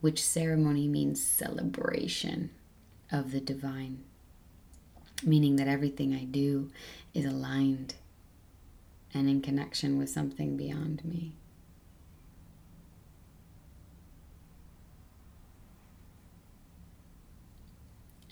which 0.00 0.22
ceremony 0.22 0.88
means 0.88 1.22
celebration 1.22 2.50
of 3.12 3.32
the 3.32 3.40
divine, 3.40 4.02
meaning 5.22 5.56
that 5.56 5.68
everything 5.68 6.14
I 6.14 6.24
do 6.24 6.70
is 7.12 7.24
aligned 7.24 7.94
and 9.12 9.28
in 9.28 9.42
connection 9.42 9.98
with 9.98 10.08
something 10.08 10.56
beyond 10.56 11.04
me. 11.04 11.32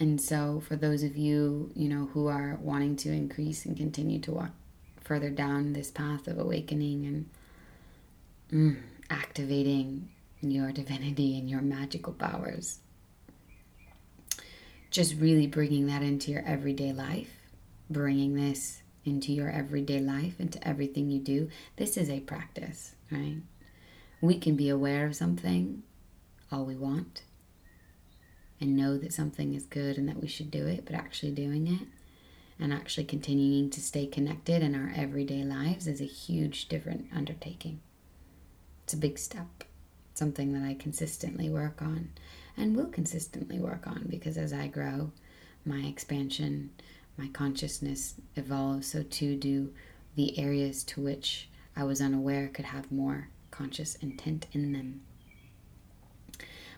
And 0.00 0.20
so, 0.20 0.62
for 0.66 0.76
those 0.76 1.02
of 1.02 1.16
you, 1.16 1.72
you 1.74 1.88
know, 1.88 2.08
who 2.14 2.28
are 2.28 2.56
wanting 2.62 2.94
to 2.98 3.10
increase 3.10 3.66
and 3.66 3.76
continue 3.76 4.20
to 4.20 4.32
walk 4.32 4.50
further 5.02 5.28
down 5.28 5.72
this 5.72 5.90
path 5.90 6.28
of 6.28 6.38
awakening 6.38 7.04
and 7.04 7.28
mm, 8.52 8.82
activating 9.10 10.08
your 10.40 10.72
divinity 10.72 11.38
and 11.38 11.48
your 11.48 11.60
magical 11.60 12.12
powers. 12.12 12.78
Just 14.90 15.16
really 15.16 15.46
bringing 15.46 15.86
that 15.86 16.02
into 16.02 16.30
your 16.30 16.42
everyday 16.44 16.92
life, 16.92 17.30
bringing 17.90 18.34
this 18.34 18.82
into 19.04 19.32
your 19.32 19.50
everyday 19.50 20.00
life, 20.00 20.40
into 20.40 20.66
everything 20.66 21.10
you 21.10 21.20
do. 21.20 21.48
This 21.76 21.96
is 21.96 22.08
a 22.10 22.20
practice, 22.20 22.94
right? 23.10 23.36
We 24.20 24.38
can 24.38 24.56
be 24.56 24.68
aware 24.68 25.06
of 25.06 25.16
something 25.16 25.82
all 26.50 26.64
we 26.64 26.76
want 26.76 27.22
and 28.60 28.76
know 28.76 28.98
that 28.98 29.12
something 29.12 29.54
is 29.54 29.66
good 29.66 29.98
and 29.98 30.08
that 30.08 30.20
we 30.20 30.28
should 30.28 30.50
do 30.50 30.66
it, 30.66 30.84
but 30.84 30.94
actually 30.94 31.32
doing 31.32 31.66
it 31.66 31.86
and 32.58 32.72
actually 32.72 33.04
continuing 33.04 33.70
to 33.70 33.80
stay 33.80 34.06
connected 34.06 34.62
in 34.62 34.74
our 34.74 34.92
everyday 34.96 35.44
lives 35.44 35.86
is 35.86 36.00
a 36.00 36.04
huge 36.04 36.68
different 36.68 37.06
undertaking. 37.14 37.80
It's 38.88 38.94
a 38.94 38.96
big 38.96 39.18
step. 39.18 39.64
Something 40.14 40.54
that 40.54 40.66
I 40.66 40.72
consistently 40.72 41.50
work 41.50 41.82
on 41.82 42.08
and 42.56 42.74
will 42.74 42.86
consistently 42.86 43.58
work 43.58 43.86
on 43.86 44.06
because 44.08 44.38
as 44.38 44.50
I 44.50 44.68
grow, 44.68 45.12
my 45.66 45.80
expansion, 45.80 46.70
my 47.18 47.28
consciousness 47.28 48.14
evolves, 48.34 48.86
so 48.86 49.02
too 49.02 49.36
do 49.36 49.74
the 50.14 50.38
areas 50.38 50.82
to 50.84 51.02
which 51.02 51.50
I 51.76 51.84
was 51.84 52.00
unaware 52.00 52.48
could 52.48 52.64
have 52.64 52.90
more 52.90 53.28
conscious 53.50 53.96
intent 53.96 54.46
in 54.52 54.72
them. 54.72 55.02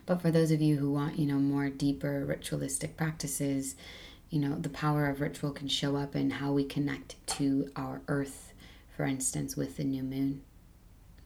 But 0.05 0.21
for 0.21 0.31
those 0.31 0.51
of 0.51 0.61
you 0.61 0.75
who 0.75 0.91
want, 0.91 1.17
you 1.17 1.25
know, 1.25 1.39
more 1.39 1.69
deeper 1.69 2.25
ritualistic 2.25 2.97
practices, 2.97 3.77
you 4.29 4.39
know, 4.39 4.55
the 4.55 4.67
power 4.67 5.07
of 5.07 5.21
ritual 5.21 5.51
can 5.51 5.69
show 5.69 5.95
up 5.95 6.13
in 6.13 6.29
how 6.29 6.51
we 6.51 6.65
connect 6.65 7.15
to 7.37 7.71
our 7.77 8.01
earth, 8.09 8.51
for 8.97 9.05
instance, 9.05 9.55
with 9.55 9.77
the 9.77 9.85
new 9.85 10.03
moon, 10.03 10.41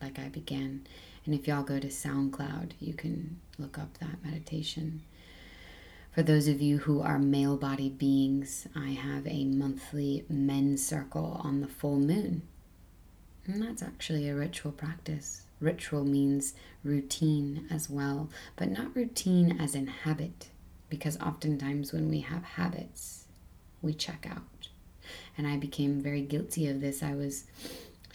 like 0.05 0.19
I 0.19 0.29
began 0.29 0.85
And 1.25 1.33
if 1.33 1.47
y'all 1.47 1.63
go 1.63 1.79
to 1.79 1.87
SoundCloud, 1.87 2.73
you 2.79 2.93
can 2.93 3.39
look 3.57 3.79
up 3.79 3.97
that 3.97 4.23
meditation. 4.23 5.01
For 6.11 6.21
those 6.21 6.47
of 6.47 6.61
you 6.61 6.77
who 6.77 7.01
are 7.01 7.17
male 7.19 7.57
bodied 7.57 7.97
beings, 7.97 8.67
I 8.75 8.89
have 8.89 9.25
a 9.27 9.43
monthly 9.45 10.23
men's 10.29 10.85
circle 10.85 11.41
on 11.43 11.61
the 11.61 11.67
full 11.67 11.97
moon. 11.97 12.43
And 13.47 13.61
that's 13.61 13.83
actually 13.83 14.29
a 14.29 14.35
ritual 14.35 14.71
practice. 14.71 15.43
Ritual 15.59 16.03
means 16.03 16.53
routine 16.83 17.67
as 17.71 17.89
well, 17.89 18.29
but 18.55 18.69
not 18.69 18.95
routine 18.95 19.59
as 19.59 19.73
in 19.73 19.87
habit, 19.87 20.49
because 20.89 21.17
oftentimes 21.19 21.91
when 21.91 22.07
we 22.09 22.19
have 22.21 22.43
habits, 22.43 23.25
we 23.81 23.93
check 23.93 24.27
out. 24.29 24.69
And 25.37 25.47
I 25.47 25.57
became 25.57 26.01
very 26.01 26.21
guilty 26.21 26.67
of 26.67 26.81
this. 26.81 27.01
I 27.03 27.13
was 27.13 27.45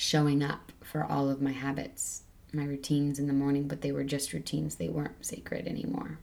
showing 0.00 0.42
up 0.42 0.72
for 0.82 1.04
all 1.04 1.28
of 1.28 1.42
my 1.42 1.52
habits 1.52 2.22
my 2.54 2.64
routines 2.64 3.18
in 3.18 3.26
the 3.26 3.34
morning, 3.34 3.68
but 3.68 3.82
they 3.82 3.92
were 3.92 4.02
just 4.02 4.32
routines. 4.32 4.76
They 4.76 4.88
weren't 4.88 5.24
sacred 5.24 5.68
anymore. 5.68 6.18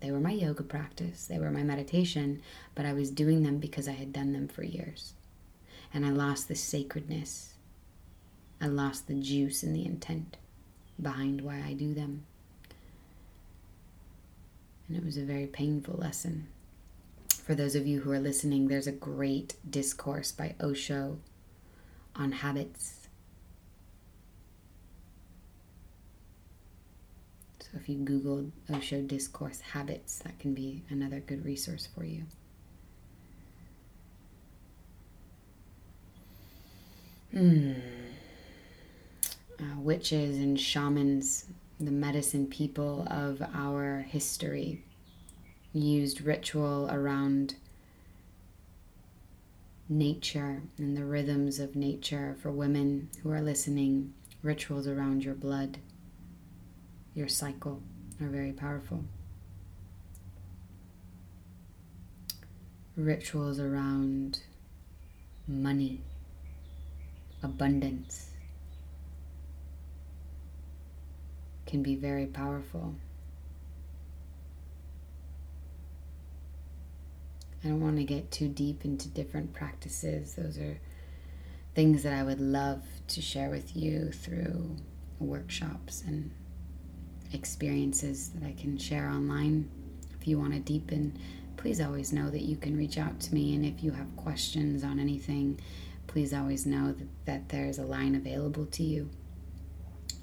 They 0.00 0.10
were 0.10 0.18
my 0.18 0.32
yoga 0.32 0.62
practice, 0.62 1.26
they 1.26 1.38
were 1.38 1.50
my 1.50 1.62
meditation, 1.62 2.40
but 2.74 2.86
I 2.86 2.94
was 2.94 3.10
doing 3.10 3.42
them 3.42 3.58
because 3.58 3.86
I 3.86 3.92
had 3.92 4.14
done 4.14 4.32
them 4.32 4.48
for 4.48 4.64
years. 4.64 5.12
And 5.92 6.06
I 6.06 6.10
lost 6.10 6.48
the 6.48 6.54
sacredness. 6.54 7.52
I 8.62 8.66
lost 8.66 9.06
the 9.06 9.14
juice 9.14 9.62
and 9.62 9.76
the 9.76 9.84
intent 9.84 10.38
behind 11.00 11.42
why 11.42 11.62
I 11.64 11.74
do 11.74 11.92
them. 11.92 12.24
And 14.88 14.96
it 14.96 15.04
was 15.04 15.18
a 15.18 15.22
very 15.22 15.46
painful 15.46 15.96
lesson. 15.98 16.48
For 17.44 17.54
those 17.54 17.74
of 17.74 17.86
you 17.86 18.00
who 18.00 18.10
are 18.10 18.18
listening, 18.18 18.68
there's 18.68 18.86
a 18.86 18.92
great 18.92 19.54
discourse 19.68 20.32
by 20.32 20.54
Osho 20.60 21.18
on 22.16 22.32
habits 22.32 22.97
If 27.80 27.88
you 27.88 27.96
Google 27.98 28.50
Osho 28.72 29.02
Discourse 29.02 29.60
Habits, 29.60 30.18
that 30.18 30.38
can 30.40 30.52
be 30.52 30.82
another 30.90 31.20
good 31.20 31.44
resource 31.44 31.86
for 31.94 32.04
you. 32.04 32.24
Hmm. 37.30 37.72
Uh, 39.60 39.80
witches 39.80 40.38
and 40.38 40.58
shamans, 40.58 41.46
the 41.78 41.90
medicine 41.92 42.46
people 42.46 43.06
of 43.10 43.40
our 43.54 44.04
history, 44.08 44.82
used 45.72 46.22
ritual 46.22 46.88
around 46.90 47.54
nature 49.88 50.62
and 50.78 50.96
the 50.96 51.04
rhythms 51.04 51.60
of 51.60 51.76
nature 51.76 52.36
for 52.42 52.50
women 52.50 53.08
who 53.22 53.30
are 53.30 53.40
listening, 53.40 54.12
rituals 54.42 54.88
around 54.88 55.24
your 55.24 55.34
blood 55.34 55.78
your 57.18 57.26
cycle 57.26 57.82
are 58.20 58.28
very 58.28 58.52
powerful. 58.52 59.02
Rituals 62.94 63.58
around 63.58 64.38
money, 65.48 66.00
abundance 67.42 68.30
can 71.66 71.82
be 71.82 71.96
very 71.96 72.26
powerful. 72.26 72.94
I 77.64 77.68
don't 77.68 77.80
want 77.80 77.96
to 77.96 78.04
get 78.04 78.30
too 78.30 78.46
deep 78.46 78.84
into 78.84 79.08
different 79.08 79.52
practices. 79.52 80.36
Those 80.36 80.56
are 80.58 80.78
things 81.74 82.04
that 82.04 82.12
I 82.12 82.22
would 82.22 82.40
love 82.40 82.84
to 83.08 83.20
share 83.20 83.50
with 83.50 83.76
you 83.76 84.12
through 84.12 84.76
workshops 85.18 86.04
and 86.06 86.30
experiences 87.32 88.30
that 88.30 88.46
I 88.46 88.52
can 88.52 88.78
share 88.78 89.08
online. 89.08 89.68
If 90.20 90.26
you 90.26 90.38
want 90.38 90.54
to 90.54 90.60
deepen, 90.60 91.18
please 91.56 91.80
always 91.80 92.12
know 92.12 92.30
that 92.30 92.42
you 92.42 92.56
can 92.56 92.76
reach 92.76 92.98
out 92.98 93.18
to 93.20 93.34
me. 93.34 93.54
And 93.54 93.64
if 93.64 93.82
you 93.82 93.90
have 93.92 94.16
questions 94.16 94.84
on 94.84 94.98
anything, 94.98 95.60
please 96.06 96.32
always 96.32 96.66
know 96.66 96.92
that, 96.92 97.08
that 97.26 97.48
there's 97.48 97.78
a 97.78 97.84
line 97.84 98.14
available 98.14 98.66
to 98.66 98.82
you. 98.82 99.10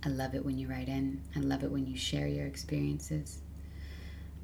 I 0.06 0.10
love 0.10 0.36
it 0.36 0.46
when 0.46 0.58
you 0.58 0.68
write 0.68 0.88
in, 0.88 1.22
I 1.36 1.40
love 1.40 1.64
it 1.64 1.72
when 1.72 1.88
you 1.88 1.98
share 1.98 2.28
your 2.28 2.46
experiences. 2.46 3.42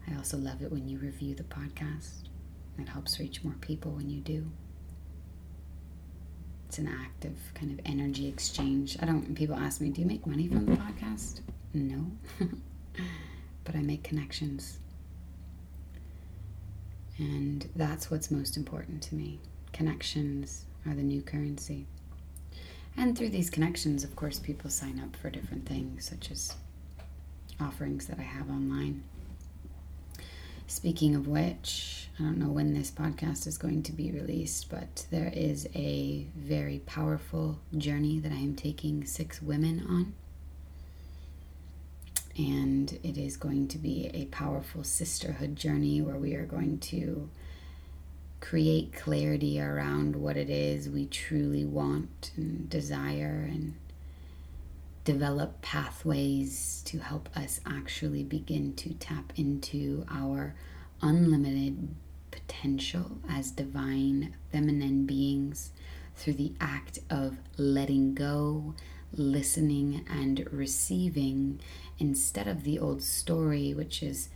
I 0.10 0.16
also 0.16 0.38
love 0.38 0.62
it 0.62 0.72
when 0.72 0.88
you 0.88 0.98
review 0.98 1.36
the 1.36 1.44
podcast. 1.44 2.30
It 2.80 2.90
helps 2.90 3.20
reach 3.20 3.44
more 3.44 3.54
people 3.62 3.92
when 3.92 4.10
you 4.10 4.22
do. 4.22 4.50
It's 6.68 6.80
an 6.80 6.88
active 6.88 7.38
kind 7.54 7.72
of 7.72 7.86
energy 7.86 8.28
exchange. 8.28 8.98
I 9.02 9.06
don't, 9.06 9.36
people 9.36 9.56
ask 9.56 9.82
me, 9.82 9.90
do 9.90 10.02
you 10.02 10.08
make 10.08 10.26
money 10.26 10.48
from 10.48 10.66
the 10.66 10.72
podcast? 10.78 11.42
No. 11.74 12.12
but 13.64 13.76
I 13.76 13.80
make 13.80 14.04
connections. 14.04 14.80
And 17.18 17.70
that's 17.76 18.10
what's 18.10 18.32
most 18.32 18.58
important 18.58 19.02
to 19.04 19.16
me. 19.16 19.40
Connections 19.74 20.66
are 20.86 20.94
the 20.94 21.04
new 21.04 21.22
currency. 21.22 21.86
And 22.98 23.18
through 23.18 23.30
these 23.30 23.50
connections, 23.50 24.04
of 24.04 24.16
course, 24.16 24.40
people 24.40 24.70
sign 24.70 25.00
up 25.00 25.16
for 25.16 25.30
different 25.30 25.66
things, 25.66 26.10
such 26.10 26.32
as 26.32 26.56
offerings 27.60 28.08
that 28.08 28.20
I 28.20 28.24
have 28.24 28.50
online. 28.50 29.04
Speaking 30.68 31.16
of 31.16 31.28
which, 31.28 32.10
I 32.20 32.24
don't 32.24 32.38
know 32.38 32.50
when 32.50 32.74
this 32.74 32.92
podcast 32.92 33.46
is 33.46 33.58
going 33.58 33.84
to 33.84 33.92
be 33.92 34.12
released, 34.12 34.70
but 34.70 35.06
there 35.12 35.32
is 35.34 35.68
a 35.76 36.28
very 36.36 36.80
powerful 36.80 37.60
journey 37.78 38.20
that 38.20 38.32
I 38.32 38.36
am 38.38 38.56
taking 38.56 39.06
six 39.06 39.42
women 39.42 39.86
on 39.88 40.14
and 42.50 42.98
it 43.04 43.18
is 43.18 43.38
going 43.38 43.68
to 43.68 43.78
be 43.78 44.10
a 44.14 44.26
powerful 44.26 44.84
sisterhood 44.84 45.56
journey 45.56 46.02
where 46.02 46.18
we 46.18 46.34
are 46.34 46.46
going 46.46 46.80
to 46.80 47.30
create 48.40 48.94
clarity 48.94 49.62
around 49.62 50.16
what 50.16 50.36
it 50.36 50.50
is 50.50 50.90
we 50.90 51.06
truly 51.06 51.64
want 51.64 52.32
and 52.36 52.68
desire 52.70 53.48
and 53.50 53.76
develop 55.04 55.62
pathways 55.62 56.82
to 56.86 57.00
help 57.00 57.30
us 57.36 57.60
actually 57.66 58.24
begin 58.24 58.74
to 58.74 58.94
tap 58.96 59.32
into 59.36 60.06
our 60.10 60.56
unlimited 61.02 61.90
potential 62.32 63.18
as 63.30 63.52
divine 63.52 64.34
feminine 64.52 65.06
beings 65.06 65.72
through 66.16 66.34
the 66.34 66.54
act 66.60 67.00
of 67.10 67.38
letting 67.58 68.14
go, 68.14 68.76
listening, 69.14 70.06
and 70.10 70.48
receiving 70.52 71.60
instead 72.00 72.48
of 72.48 72.64
the 72.64 72.80
old 72.80 73.02
story, 73.04 73.74
which 73.74 74.02
is 74.02 74.30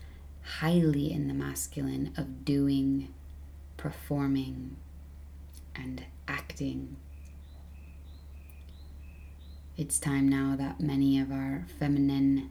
highly 0.60 1.12
in 1.12 1.28
the 1.28 1.34
masculine 1.34 2.14
of 2.18 2.46
doing, 2.46 3.14
performing, 3.78 4.76
and 5.76 6.06
acting. 6.28 6.96
It's 9.78 10.00
time 10.00 10.30
now 10.30 10.56
that 10.58 10.80
many 10.80 11.20
of 11.20 11.32
our 11.32 11.66
feminine, 11.80 12.50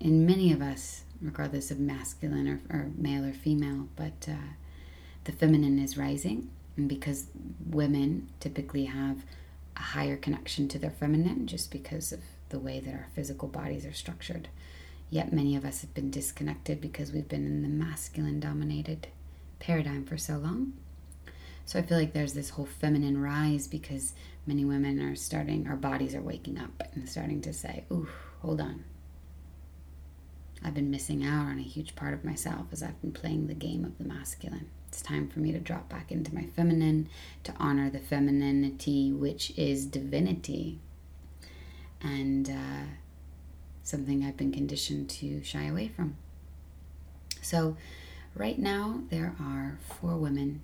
in 0.00 0.26
many 0.26 0.52
of 0.52 0.60
us, 0.60 1.04
regardless 1.22 1.70
of 1.70 1.78
masculine 1.78 2.48
or, 2.48 2.60
or 2.68 2.90
male 2.96 3.24
or 3.24 3.32
female, 3.32 3.88
but 3.96 4.28
uh, 4.28 4.52
the 5.24 5.32
feminine 5.32 5.78
is 5.78 5.96
rising. 5.96 6.50
And 6.76 6.88
because 6.88 7.28
women 7.70 8.28
typically 8.38 8.84
have 8.84 9.24
a 9.76 9.80
higher 9.80 10.16
connection 10.16 10.68
to 10.68 10.78
their 10.78 10.90
feminine 10.90 11.46
just 11.46 11.70
because 11.70 12.12
of 12.12 12.20
the 12.48 12.58
way 12.58 12.80
that 12.80 12.92
our 12.92 13.08
physical 13.14 13.48
bodies 13.48 13.84
are 13.86 13.92
structured. 13.92 14.48
Yet 15.10 15.32
many 15.32 15.56
of 15.56 15.64
us 15.64 15.82
have 15.82 15.94
been 15.94 16.10
disconnected 16.10 16.80
because 16.80 17.12
we've 17.12 17.28
been 17.28 17.46
in 17.46 17.62
the 17.62 17.68
masculine 17.68 18.40
dominated 18.40 19.08
paradigm 19.58 20.04
for 20.04 20.16
so 20.16 20.36
long. 20.36 20.72
So 21.64 21.78
I 21.78 21.82
feel 21.82 21.98
like 21.98 22.12
there's 22.12 22.34
this 22.34 22.50
whole 22.50 22.66
feminine 22.66 23.20
rise 23.20 23.66
because 23.66 24.14
many 24.46 24.64
women 24.64 25.00
are 25.00 25.16
starting, 25.16 25.66
our 25.66 25.76
bodies 25.76 26.14
are 26.14 26.22
waking 26.22 26.58
up 26.58 26.82
and 26.94 27.08
starting 27.08 27.40
to 27.42 27.52
say, 27.52 27.84
ooh, 27.90 28.08
hold 28.40 28.60
on. 28.60 28.84
I've 30.64 30.74
been 30.74 30.90
missing 30.90 31.24
out 31.24 31.46
on 31.46 31.58
a 31.58 31.62
huge 31.62 31.94
part 31.96 32.14
of 32.14 32.24
myself 32.24 32.66
as 32.72 32.82
I've 32.82 33.00
been 33.00 33.12
playing 33.12 33.46
the 33.46 33.54
game 33.54 33.84
of 33.84 33.98
the 33.98 34.04
masculine. 34.04 34.70
It's 34.88 35.02
time 35.02 35.28
for 35.28 35.40
me 35.40 35.52
to 35.52 35.58
drop 35.58 35.88
back 35.88 36.10
into 36.10 36.34
my 36.34 36.44
feminine, 36.44 37.08
to 37.44 37.52
honor 37.58 37.90
the 37.90 37.98
femininity, 37.98 39.12
which 39.12 39.52
is 39.58 39.86
divinity, 39.86 40.78
and 42.06 42.48
uh, 42.48 42.86
something 43.82 44.24
I've 44.24 44.36
been 44.36 44.52
conditioned 44.52 45.10
to 45.10 45.42
shy 45.42 45.64
away 45.64 45.88
from. 45.88 46.16
So, 47.42 47.76
right 48.34 48.58
now, 48.58 49.00
there 49.10 49.34
are 49.40 49.78
four 50.00 50.16
women 50.16 50.62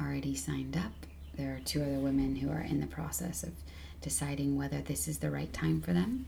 already 0.00 0.34
signed 0.34 0.76
up. 0.76 0.92
There 1.36 1.54
are 1.54 1.60
two 1.64 1.82
other 1.82 1.98
women 1.98 2.36
who 2.36 2.50
are 2.50 2.60
in 2.60 2.80
the 2.80 2.86
process 2.86 3.42
of 3.42 3.52
deciding 4.00 4.56
whether 4.56 4.80
this 4.80 5.06
is 5.08 5.18
the 5.18 5.30
right 5.30 5.52
time 5.52 5.80
for 5.80 5.92
them. 5.92 6.26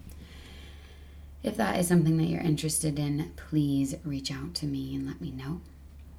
If 1.42 1.56
that 1.56 1.78
is 1.78 1.88
something 1.88 2.16
that 2.18 2.26
you're 2.26 2.40
interested 2.40 2.98
in, 2.98 3.32
please 3.36 3.96
reach 4.04 4.30
out 4.30 4.54
to 4.54 4.66
me 4.66 4.94
and 4.94 5.06
let 5.06 5.20
me 5.20 5.32
know. 5.32 5.60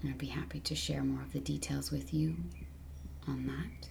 I'd 0.05 0.17
be 0.17 0.27
happy 0.27 0.59
to 0.59 0.75
share 0.75 1.01
more 1.01 1.21
of 1.21 1.31
the 1.31 1.39
details 1.39 1.91
with 1.91 2.13
you 2.13 2.35
on 3.25 3.47
that. 3.47 3.87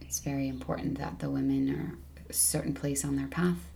It's 0.00 0.20
very 0.20 0.48
important 0.48 0.96
that 0.96 1.18
the 1.18 1.28
women 1.28 1.68
are 1.68 1.98
certain 2.32 2.74
place 2.74 3.04
on 3.04 3.16
their 3.16 3.26
path 3.26 3.70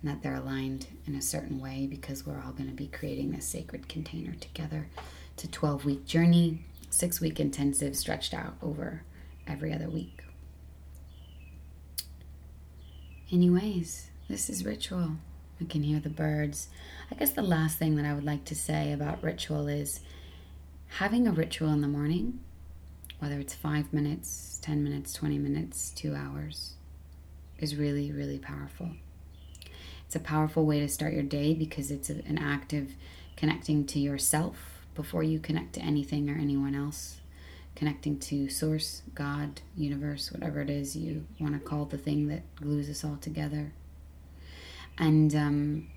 and 0.00 0.10
that 0.10 0.22
they're 0.22 0.34
aligned 0.36 0.86
in 1.06 1.14
a 1.14 1.22
certain 1.22 1.60
way 1.60 1.86
because 1.86 2.26
we're 2.26 2.42
all 2.44 2.52
going 2.52 2.68
to 2.68 2.74
be 2.74 2.86
creating 2.86 3.32
this 3.32 3.46
sacred 3.46 3.88
container 3.88 4.34
together. 4.34 4.88
It's 5.34 5.44
a 5.44 5.48
12 5.48 5.84
week 5.84 6.06
journey, 6.06 6.60
six 6.90 7.20
week 7.20 7.40
intensive 7.40 7.96
stretched 7.96 8.34
out 8.34 8.54
over 8.62 9.02
every 9.46 9.72
other 9.72 9.88
week. 9.88 10.22
Anyways, 13.32 14.10
this 14.28 14.48
is 14.48 14.64
ritual. 14.64 15.12
I 15.60 15.64
can 15.64 15.82
hear 15.82 15.98
the 15.98 16.08
birds. 16.08 16.68
I 17.10 17.14
guess 17.16 17.30
the 17.30 17.42
last 17.42 17.78
thing 17.78 17.96
that 17.96 18.04
I 18.04 18.14
would 18.14 18.24
like 18.24 18.44
to 18.46 18.54
say 18.54 18.92
about 18.92 19.22
ritual 19.22 19.68
is 19.68 20.00
having 20.88 21.26
a 21.26 21.32
ritual 21.32 21.72
in 21.72 21.80
the 21.80 21.88
morning, 21.88 22.38
whether 23.18 23.38
it's 23.40 23.54
five 23.54 23.92
minutes, 23.92 24.60
10 24.62 24.84
minutes, 24.84 25.12
20 25.12 25.38
minutes, 25.38 25.90
two 25.90 26.14
hours, 26.14 26.75
is 27.58 27.76
really, 27.76 28.12
really 28.12 28.38
powerful. 28.38 28.90
It's 30.06 30.16
a 30.16 30.20
powerful 30.20 30.64
way 30.64 30.80
to 30.80 30.88
start 30.88 31.14
your 31.14 31.22
day 31.22 31.54
because 31.54 31.90
it's 31.90 32.10
an 32.10 32.38
act 32.38 32.72
of 32.72 32.92
connecting 33.36 33.84
to 33.86 33.98
yourself 33.98 34.80
before 34.94 35.22
you 35.22 35.38
connect 35.38 35.74
to 35.74 35.80
anything 35.80 36.30
or 36.30 36.38
anyone 36.38 36.74
else. 36.74 37.20
Connecting 37.74 38.18
to 38.20 38.48
source, 38.48 39.02
God, 39.14 39.60
universe, 39.76 40.32
whatever 40.32 40.62
it 40.62 40.70
is 40.70 40.96
you 40.96 41.26
want 41.38 41.52
to 41.54 41.60
call 41.60 41.84
the 41.84 41.98
thing 41.98 42.28
that 42.28 42.42
glues 42.56 42.88
us 42.88 43.04
all 43.04 43.18
together. 43.20 43.72
And 44.96 45.34
um, 45.34 45.88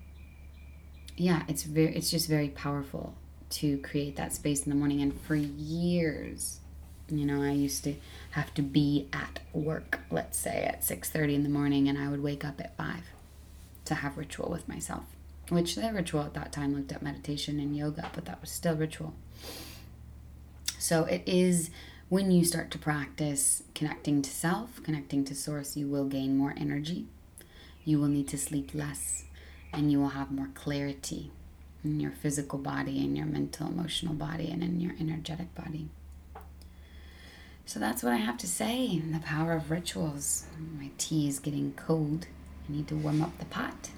yeah, 1.16 1.44
it's 1.48 1.62
very, 1.62 1.94
it's 1.96 2.10
just 2.10 2.28
very 2.28 2.48
powerful 2.48 3.14
to 3.50 3.78
create 3.78 4.16
that 4.16 4.32
space 4.32 4.64
in 4.64 4.70
the 4.70 4.76
morning. 4.76 5.00
And 5.00 5.18
for 5.22 5.34
years, 5.34 6.59
you 7.18 7.26
know, 7.26 7.42
I 7.42 7.52
used 7.52 7.84
to 7.84 7.94
have 8.32 8.52
to 8.54 8.62
be 8.62 9.08
at 9.12 9.40
work, 9.52 10.00
let's 10.10 10.38
say 10.38 10.64
at 10.64 10.84
6:30 10.84 11.34
in 11.34 11.42
the 11.42 11.48
morning, 11.48 11.88
and 11.88 11.98
I 11.98 12.08
would 12.08 12.22
wake 12.22 12.44
up 12.44 12.60
at 12.60 12.76
five 12.76 13.04
to 13.86 13.94
have 13.96 14.18
ritual 14.18 14.50
with 14.50 14.68
myself, 14.68 15.04
which 15.48 15.74
the 15.74 15.92
ritual 15.92 16.22
at 16.22 16.34
that 16.34 16.52
time 16.52 16.74
looked 16.74 16.92
at 16.92 17.02
meditation 17.02 17.58
and 17.58 17.76
yoga, 17.76 18.10
but 18.14 18.24
that 18.26 18.40
was 18.40 18.50
still 18.50 18.76
ritual. 18.76 19.14
So 20.78 21.04
it 21.04 21.22
is 21.26 21.70
when 22.08 22.30
you 22.30 22.44
start 22.44 22.70
to 22.72 22.78
practice 22.78 23.62
connecting 23.74 24.22
to 24.22 24.30
self, 24.30 24.82
connecting 24.82 25.24
to 25.24 25.34
source, 25.34 25.76
you 25.76 25.86
will 25.86 26.06
gain 26.06 26.36
more 26.36 26.54
energy. 26.56 27.06
You 27.84 28.00
will 28.00 28.08
need 28.08 28.28
to 28.28 28.38
sleep 28.38 28.70
less 28.74 29.24
and 29.72 29.92
you 29.92 30.00
will 30.00 30.10
have 30.10 30.32
more 30.32 30.50
clarity 30.54 31.30
in 31.84 32.00
your 32.00 32.10
physical 32.10 32.58
body, 32.58 33.04
in 33.04 33.16
your 33.16 33.26
mental, 33.26 33.68
emotional 33.68 34.14
body, 34.14 34.50
and 34.50 34.62
in 34.62 34.80
your 34.80 34.94
energetic 35.00 35.54
body. 35.54 35.88
So 37.66 37.78
that's 37.78 38.02
what 38.02 38.12
I 38.12 38.16
have 38.16 38.36
to 38.38 38.48
say. 38.48 38.98
The 38.98 39.20
power 39.20 39.52
of 39.52 39.70
rituals. 39.70 40.44
My 40.76 40.90
tea 40.98 41.28
is 41.28 41.38
getting 41.38 41.72
cold. 41.74 42.26
I 42.68 42.72
need 42.72 42.88
to 42.88 42.96
warm 42.96 43.22
up 43.22 43.36
the 43.38 43.44
pot. 43.46 43.90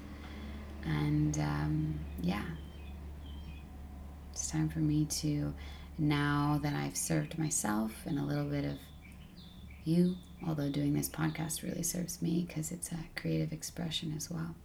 And 0.85 1.37
um, 1.39 1.99
yeah, 2.21 2.43
it's 4.31 4.49
time 4.51 4.69
for 4.69 4.79
me 4.79 5.05
to, 5.05 5.53
now 5.97 6.59
that 6.63 6.73
I've 6.75 6.97
served 6.97 7.39
myself 7.39 7.91
and 8.05 8.19
a 8.19 8.23
little 8.23 8.45
bit 8.45 8.65
of 8.65 8.77
you, 9.85 10.15
although 10.47 10.69
doing 10.69 10.93
this 10.93 11.09
podcast 11.09 11.63
really 11.63 11.83
serves 11.83 12.21
me 12.21 12.45
because 12.47 12.71
it's 12.71 12.91
a 12.91 12.99
creative 13.15 13.53
expression 13.53 14.13
as 14.15 14.29
well. 14.29 14.55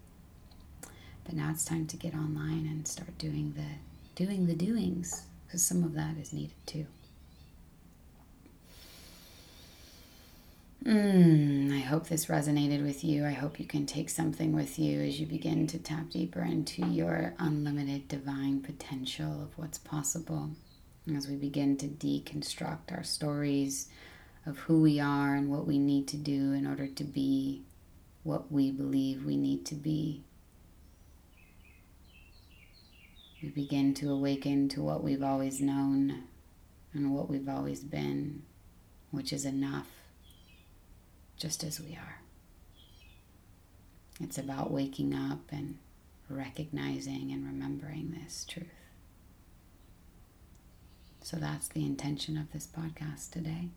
But 1.24 1.34
now 1.34 1.50
it's 1.50 1.64
time 1.64 1.86
to 1.88 1.96
get 1.96 2.14
online 2.14 2.66
and 2.66 2.86
start 2.88 3.16
doing 3.18 3.54
the 3.56 4.24
doing 4.24 4.46
the 4.46 4.54
doings 4.54 5.26
because 5.46 5.62
some 5.62 5.84
of 5.84 5.94
that 5.94 6.16
is 6.16 6.32
needed 6.32 6.56
too. 6.66 6.86
Mm, 10.88 11.70
I 11.76 11.80
hope 11.80 12.06
this 12.06 12.26
resonated 12.26 12.82
with 12.82 13.04
you. 13.04 13.26
I 13.26 13.32
hope 13.32 13.60
you 13.60 13.66
can 13.66 13.84
take 13.84 14.08
something 14.08 14.54
with 14.54 14.78
you 14.78 15.02
as 15.02 15.20
you 15.20 15.26
begin 15.26 15.66
to 15.66 15.78
tap 15.78 16.08
deeper 16.08 16.40
into 16.40 16.86
your 16.86 17.34
unlimited 17.38 18.08
divine 18.08 18.62
potential 18.62 19.42
of 19.42 19.58
what's 19.58 19.76
possible. 19.76 20.48
As 21.14 21.28
we 21.28 21.36
begin 21.36 21.76
to 21.76 21.88
deconstruct 21.88 22.90
our 22.90 23.02
stories 23.02 23.90
of 24.46 24.56
who 24.60 24.80
we 24.80 24.98
are 24.98 25.34
and 25.34 25.50
what 25.50 25.66
we 25.66 25.78
need 25.78 26.08
to 26.08 26.16
do 26.16 26.52
in 26.54 26.66
order 26.66 26.86
to 26.86 27.04
be 27.04 27.64
what 28.22 28.50
we 28.50 28.70
believe 28.70 29.26
we 29.26 29.36
need 29.36 29.66
to 29.66 29.74
be. 29.74 30.24
We 33.42 33.50
begin 33.50 33.92
to 33.94 34.10
awaken 34.10 34.70
to 34.70 34.80
what 34.80 35.04
we've 35.04 35.22
always 35.22 35.60
known 35.60 36.22
and 36.94 37.14
what 37.14 37.28
we've 37.28 37.48
always 37.48 37.80
been, 37.80 38.44
which 39.10 39.34
is 39.34 39.44
enough 39.44 39.97
just 41.38 41.64
as 41.64 41.80
we 41.80 41.94
are. 41.96 42.20
It's 44.20 44.38
about 44.38 44.70
waking 44.70 45.14
up 45.14 45.40
and 45.50 45.78
recognizing 46.28 47.30
and 47.30 47.46
remembering 47.46 48.18
this 48.20 48.44
truth. 48.44 48.66
So 51.22 51.36
that's 51.36 51.68
the 51.68 51.84
intention 51.84 52.36
of 52.36 52.52
this 52.52 52.66
podcast 52.66 53.30
today. 53.30 53.68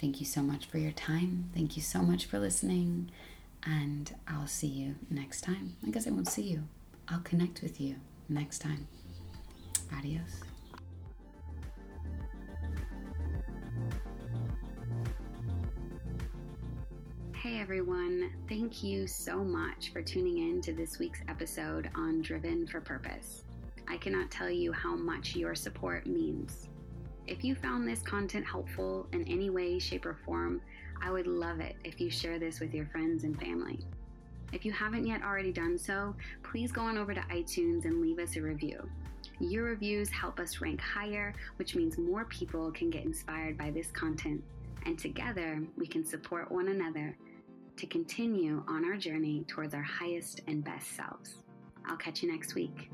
Thank 0.00 0.20
you 0.20 0.26
so 0.26 0.42
much 0.42 0.66
for 0.66 0.78
your 0.78 0.92
time. 0.92 1.50
Thank 1.54 1.76
you 1.76 1.82
so 1.82 2.02
much 2.02 2.26
for 2.26 2.38
listening. 2.38 3.10
And 3.64 4.14
I'll 4.26 4.48
see 4.48 4.66
you 4.66 4.96
next 5.10 5.42
time. 5.42 5.76
I 5.86 5.90
guess 5.90 6.06
I 6.06 6.10
won't 6.10 6.28
see 6.28 6.42
you. 6.42 6.64
I'll 7.08 7.20
connect 7.20 7.62
with 7.62 7.80
you 7.80 7.96
next 8.28 8.58
time. 8.58 8.88
Adios. 9.96 10.51
Everyone, 17.62 18.28
thank 18.48 18.82
you 18.82 19.06
so 19.06 19.44
much 19.44 19.92
for 19.92 20.02
tuning 20.02 20.50
in 20.50 20.60
to 20.60 20.72
this 20.72 20.98
week's 20.98 21.20
episode 21.28 21.88
on 21.94 22.20
Driven 22.20 22.66
for 22.66 22.80
Purpose. 22.80 23.44
I 23.86 23.98
cannot 23.98 24.32
tell 24.32 24.50
you 24.50 24.72
how 24.72 24.96
much 24.96 25.36
your 25.36 25.54
support 25.54 26.04
means. 26.04 26.66
If 27.28 27.44
you 27.44 27.54
found 27.54 27.86
this 27.86 28.02
content 28.02 28.44
helpful 28.44 29.06
in 29.12 29.22
any 29.28 29.48
way, 29.48 29.78
shape, 29.78 30.06
or 30.06 30.18
form, 30.26 30.60
I 31.00 31.12
would 31.12 31.28
love 31.28 31.60
it 31.60 31.76
if 31.84 32.00
you 32.00 32.10
share 32.10 32.40
this 32.40 32.58
with 32.58 32.74
your 32.74 32.86
friends 32.86 33.22
and 33.22 33.38
family. 33.38 33.78
If 34.52 34.64
you 34.64 34.72
haven't 34.72 35.06
yet 35.06 35.22
already 35.22 35.52
done 35.52 35.78
so, 35.78 36.16
please 36.42 36.72
go 36.72 36.80
on 36.80 36.98
over 36.98 37.14
to 37.14 37.20
iTunes 37.20 37.84
and 37.84 38.00
leave 38.00 38.18
us 38.18 38.34
a 38.34 38.42
review. 38.42 38.90
Your 39.38 39.66
reviews 39.66 40.10
help 40.10 40.40
us 40.40 40.60
rank 40.60 40.80
higher, 40.80 41.32
which 41.58 41.76
means 41.76 41.96
more 41.96 42.24
people 42.24 42.72
can 42.72 42.90
get 42.90 43.04
inspired 43.04 43.56
by 43.56 43.70
this 43.70 43.92
content, 43.92 44.42
and 44.84 44.98
together 44.98 45.62
we 45.78 45.86
can 45.86 46.04
support 46.04 46.50
one 46.50 46.66
another 46.66 47.16
to 47.82 47.86
continue 47.88 48.62
on 48.68 48.84
our 48.84 48.96
journey 48.96 49.44
towards 49.48 49.74
our 49.74 49.82
highest 49.82 50.40
and 50.46 50.62
best 50.62 50.94
selves. 50.94 51.34
I'll 51.84 51.96
catch 51.96 52.22
you 52.22 52.30
next 52.30 52.54
week. 52.54 52.92